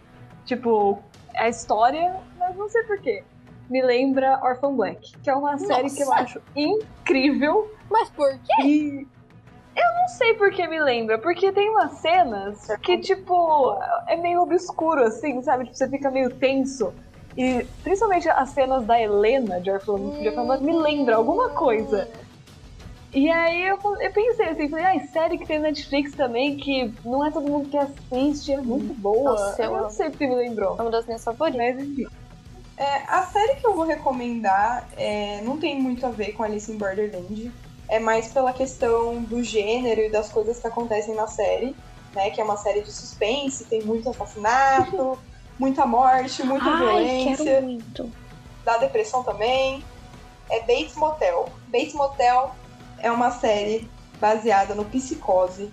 Tipo, 0.44 0.98
a 1.36 1.48
história, 1.48 2.16
mas 2.38 2.56
não 2.56 2.68
sei 2.68 2.82
por 2.84 2.98
quê. 2.98 3.22
Me 3.70 3.82
lembra 3.82 4.40
Orphan 4.42 4.74
Black, 4.74 5.16
que 5.22 5.30
é 5.30 5.34
uma 5.34 5.58
série 5.58 5.90
que 5.90 6.02
eu 6.02 6.06
Nossa! 6.06 6.22
acho 6.22 6.42
incrível 6.54 7.70
Mas 7.90 8.10
por 8.10 8.30
quê? 8.32 8.62
e. 8.64 9.06
Eu 9.76 9.94
não 10.00 10.08
sei 10.08 10.32
por 10.34 10.50
que 10.50 10.66
me 10.66 10.80
lembra, 10.80 11.18
porque 11.18 11.52
tem 11.52 11.68
umas 11.68 11.98
cenas 11.98 12.66
que, 12.82 12.96
tipo, 12.98 13.78
é 14.06 14.16
meio 14.16 14.40
obscuro, 14.40 15.02
assim, 15.02 15.42
sabe? 15.42 15.64
Tipo, 15.64 15.76
você 15.76 15.88
fica 15.90 16.10
meio 16.10 16.30
tenso. 16.30 16.94
E 17.36 17.66
principalmente 17.82 18.28
as 18.28 18.50
cenas 18.50 18.84
da 18.86 19.00
Helena 19.00 19.60
de 19.60 19.70
Orphan, 19.70 19.92
Orphan 19.92 20.46
Black 20.46 20.64
me 20.64 20.72
lembra 20.74 21.16
alguma 21.16 21.50
coisa. 21.50 22.08
E 23.12 23.30
aí 23.30 23.66
eu, 23.66 23.78
eu 24.00 24.12
pensei 24.12 24.48
assim, 24.48 24.68
falei, 24.68 24.84
ai, 24.84 25.00
série 25.08 25.38
que 25.38 25.46
tem 25.46 25.58
Netflix 25.58 26.12
também, 26.12 26.56
que 26.56 26.92
não 27.04 27.24
é 27.24 27.30
todo 27.30 27.50
mundo 27.50 27.68
que 27.68 27.78
assiste, 27.78 28.52
é 28.52 28.60
muito 28.60 28.92
boa. 28.94 29.30
Nossa, 29.30 29.62
eu 29.62 29.74
eu 29.74 29.82
não 29.82 29.90
sei 29.90 30.10
porque 30.10 30.26
me 30.26 30.34
lembrou. 30.34 30.76
É 30.78 30.82
uma 30.82 30.90
das 30.90 31.06
minhas 31.06 31.24
favoritas. 31.24 31.76
Mas 31.76 31.82
enfim. 31.82 32.06
É, 32.76 33.02
a 33.08 33.22
série 33.24 33.56
que 33.56 33.66
eu 33.66 33.74
vou 33.74 33.86
recomendar 33.86 34.86
é, 34.98 35.40
não 35.42 35.56
tem 35.56 35.80
muito 35.80 36.04
a 36.04 36.10
ver 36.10 36.32
com 36.32 36.42
Alice 36.42 36.70
in 36.70 36.76
Borderland. 36.76 37.50
É 37.88 37.98
mais 37.98 38.28
pela 38.32 38.52
questão 38.52 39.22
do 39.22 39.42
gênero 39.42 40.02
e 40.02 40.10
das 40.10 40.28
coisas 40.28 40.58
que 40.58 40.66
acontecem 40.66 41.14
na 41.14 41.26
série, 41.26 41.74
né? 42.14 42.30
Que 42.30 42.40
é 42.40 42.44
uma 42.44 42.56
série 42.56 42.82
de 42.82 42.92
suspense, 42.92 43.64
tem 43.64 43.82
muito 43.82 44.10
assassinato, 44.10 45.18
muita 45.58 45.86
morte, 45.86 46.42
muita 46.44 46.66
Ai, 46.66 46.78
violência, 46.78 47.60
muito. 47.60 48.12
dá 48.64 48.78
depressão 48.78 49.22
também. 49.22 49.82
É 50.50 50.60
Bates 50.60 50.96
Motel. 50.96 51.48
Bates 51.68 51.94
Motel 51.94 52.54
é 52.98 53.10
uma 53.10 53.30
série 53.30 53.88
baseada 54.20 54.74
no 54.74 54.84
Psicose. 54.84 55.72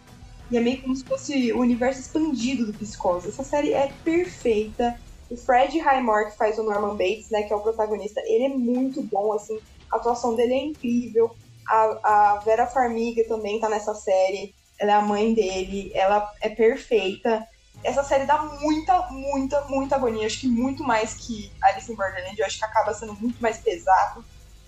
E 0.52 0.58
é 0.58 0.60
meio 0.60 0.82
como 0.82 0.96
se 0.96 1.04
fosse 1.04 1.52
o 1.54 1.60
universo 1.60 2.02
expandido 2.02 2.66
do 2.66 2.78
Psicose. 2.78 3.30
Essa 3.30 3.44
série 3.44 3.74
é 3.74 3.92
perfeita. 4.04 5.00
O 5.30 5.38
Fred 5.38 5.80
Highmore, 5.80 6.32
que 6.32 6.38
faz 6.38 6.60
o 6.60 6.64
Norman 6.64 6.96
Bates, 6.96 7.30
né, 7.30 7.44
que 7.44 7.54
é 7.54 7.56
o 7.56 7.62
protagonista, 7.62 8.22
ele 8.26 8.46
é 8.46 8.50
muito 8.50 9.02
bom, 9.04 9.34
assim. 9.34 9.58
A 9.92 9.98
atuação 9.98 10.36
dele 10.36 10.54
é 10.54 10.64
incrível. 10.66 11.36
A, 11.68 12.00
a 12.04 12.40
Vera 12.40 12.68
Farmiga 12.68 13.24
também 13.28 13.60
tá 13.60 13.70
nessa 13.70 13.96
série. 13.96 14.54
Ela 14.80 14.92
é 14.92 14.96
a 14.96 15.02
mãe 15.02 15.34
dele. 15.34 15.92
Ela 15.94 16.30
é 16.42 16.50
perfeita. 16.50 17.48
Essa 17.84 18.04
série 18.04 18.26
dá 18.26 18.42
muita, 18.42 19.08
muita, 19.12 19.62
muita 19.66 19.96
agonia. 19.96 20.26
Acho 20.26 20.42
que 20.42 20.48
muito 20.48 20.84
mais 20.84 21.14
que 21.14 21.52
Alice 21.62 21.92
in 21.92 21.96
Borderland. 21.96 22.40
Eu 22.40 22.46
acho 22.46 22.58
que 22.58 22.66
acaba 22.66 22.94
sendo 22.94 23.14
muito 23.14 23.42
mais 23.42 23.58
pesado 23.58 24.24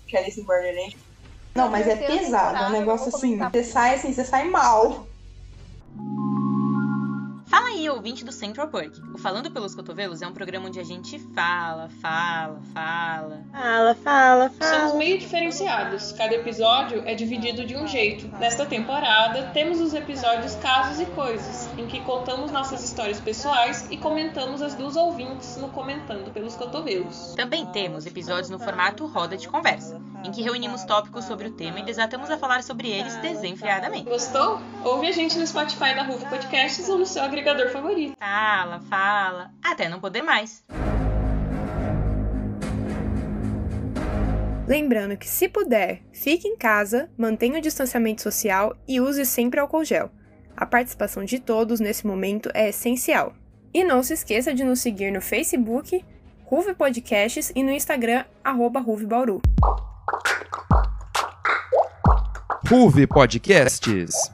que 0.06 0.16
Alice 0.16 0.40
in 0.40 0.44
Borderland. 0.44 0.96
Não, 1.54 1.70
mas 1.70 1.88
é 1.88 1.96
pesado. 1.96 2.56
É 2.56 2.66
um 2.68 2.70
negócio 2.70 3.08
assim. 3.08 3.38
Você 3.38 3.64
sai 3.64 3.94
assim, 3.94 4.12
você 4.12 4.24
sai 4.24 4.48
mal. 4.48 5.06
Fala 7.48 7.68
aí, 7.68 7.88
ouvinte 7.88 8.24
do 8.24 8.32
Central 8.32 8.68
Perk. 8.68 9.00
O 9.14 9.18
Falando 9.18 9.50
pelos 9.50 9.74
Cotovelos 9.74 10.20
é 10.20 10.26
um 10.26 10.32
programa 10.32 10.66
onde 10.66 10.80
a 10.80 10.84
gente 10.84 11.18
fala, 11.34 11.88
fala, 12.02 12.60
fala. 12.74 13.44
Fala, 13.52 13.94
fala, 13.94 14.50
fala. 14.50 14.78
Somos 14.78 14.96
meio 14.96 15.18
diferenciados. 15.18 16.12
Cada 16.12 16.34
episódio 16.34 17.02
é 17.06 17.14
dividido 17.14 17.64
de 17.64 17.76
um 17.76 17.86
jeito. 17.86 18.28
Nesta 18.38 18.66
temporada, 18.66 19.50
temos 19.54 19.80
os 19.80 19.94
episódios 19.94 20.56
Casos 20.56 21.00
e 21.00 21.06
Coisas, 21.06 21.65
em 21.78 21.86
que 21.86 22.00
contamos 22.00 22.50
nossas 22.50 22.82
histórias 22.82 23.20
pessoais 23.20 23.86
e 23.90 23.96
comentamos 23.96 24.62
as 24.62 24.74
dos 24.74 24.96
ouvintes 24.96 25.56
no 25.56 25.68
Comentando 25.68 26.32
pelos 26.32 26.54
Cotovelos. 26.54 27.34
Também 27.36 27.66
temos 27.66 28.06
episódios 28.06 28.50
no 28.50 28.58
formato 28.58 29.06
roda 29.06 29.36
de 29.36 29.48
conversa, 29.48 30.00
em 30.24 30.30
que 30.30 30.42
reunimos 30.42 30.84
tópicos 30.84 31.24
sobre 31.24 31.48
o 31.48 31.52
tema 31.52 31.80
e 31.80 31.84
desatamos 31.84 32.30
a 32.30 32.38
falar 32.38 32.62
sobre 32.62 32.88
eles 32.90 33.14
desenfreadamente. 33.16 34.08
Gostou? 34.08 34.60
Ouve 34.84 35.08
a 35.08 35.12
gente 35.12 35.38
no 35.38 35.46
Spotify 35.46 35.94
da 35.94 36.02
Rufo 36.02 36.26
Podcasts 36.28 36.88
ou 36.88 36.98
no 36.98 37.06
seu 37.06 37.22
agregador 37.22 37.68
favorito. 37.70 38.16
Fala, 38.18 38.80
fala, 38.88 39.50
até 39.62 39.88
não 39.88 40.00
poder 40.00 40.22
mais. 40.22 40.64
Lembrando 44.66 45.16
que, 45.16 45.28
se 45.28 45.48
puder, 45.48 46.02
fique 46.12 46.48
em 46.48 46.56
casa, 46.56 47.08
mantenha 47.16 47.58
o 47.58 47.62
distanciamento 47.62 48.20
social 48.20 48.76
e 48.88 49.00
use 49.00 49.24
sempre 49.24 49.60
álcool 49.60 49.84
gel. 49.84 50.10
A 50.56 50.64
participação 50.64 51.22
de 51.22 51.38
todos 51.38 51.80
nesse 51.80 52.06
momento 52.06 52.50
é 52.54 52.70
essencial. 52.70 53.34
E 53.74 53.84
não 53.84 54.02
se 54.02 54.14
esqueça 54.14 54.54
de 54.54 54.64
nos 54.64 54.80
seguir 54.80 55.10
no 55.10 55.20
Facebook, 55.20 56.02
Ruve 56.44 56.74
Podcasts 56.74 57.52
e 57.54 57.62
no 57.62 57.70
Instagram, 57.70 58.24
arroba 58.42 58.80
Ruve 58.80 59.04
Bauru. 59.04 59.42
Ruve 62.66 63.06
Podcasts. 63.06 64.32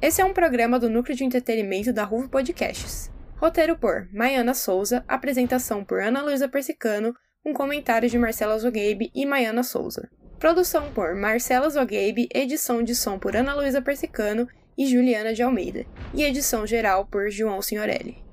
Esse 0.00 0.22
é 0.22 0.24
um 0.24 0.32
programa 0.32 0.78
do 0.78 0.88
Núcleo 0.88 1.14
de 1.14 1.24
Entretenimento 1.24 1.92
da 1.92 2.04
Ruve 2.04 2.28
Podcasts. 2.28 3.10
Roteiro 3.36 3.76
por 3.76 4.08
Maiana 4.10 4.54
Souza, 4.54 5.04
apresentação 5.06 5.84
por 5.84 6.00
Ana 6.00 6.22
Luísa 6.22 6.48
Persicano, 6.48 7.14
com 7.44 7.52
comentários 7.52 8.10
de 8.10 8.18
Marcela 8.18 8.58
Zogabe 8.58 9.10
e 9.14 9.26
Maiana 9.26 9.62
Souza. 9.62 10.08
Produção 10.38 10.92
por 10.92 11.16
Marcela 11.16 11.68
Zogabe, 11.68 12.28
edição 12.32 12.80
de 12.80 12.94
som 12.94 13.18
por 13.18 13.34
Ana 13.34 13.56
Luísa 13.56 13.82
Persicano 13.82 14.48
e 14.76 14.86
Juliana 14.86 15.34
de 15.34 15.42
Almeida, 15.42 15.84
e 16.14 16.22
edição 16.22 16.64
geral 16.64 17.04
por 17.06 17.28
João 17.28 17.60
Signorelli. 17.60 18.27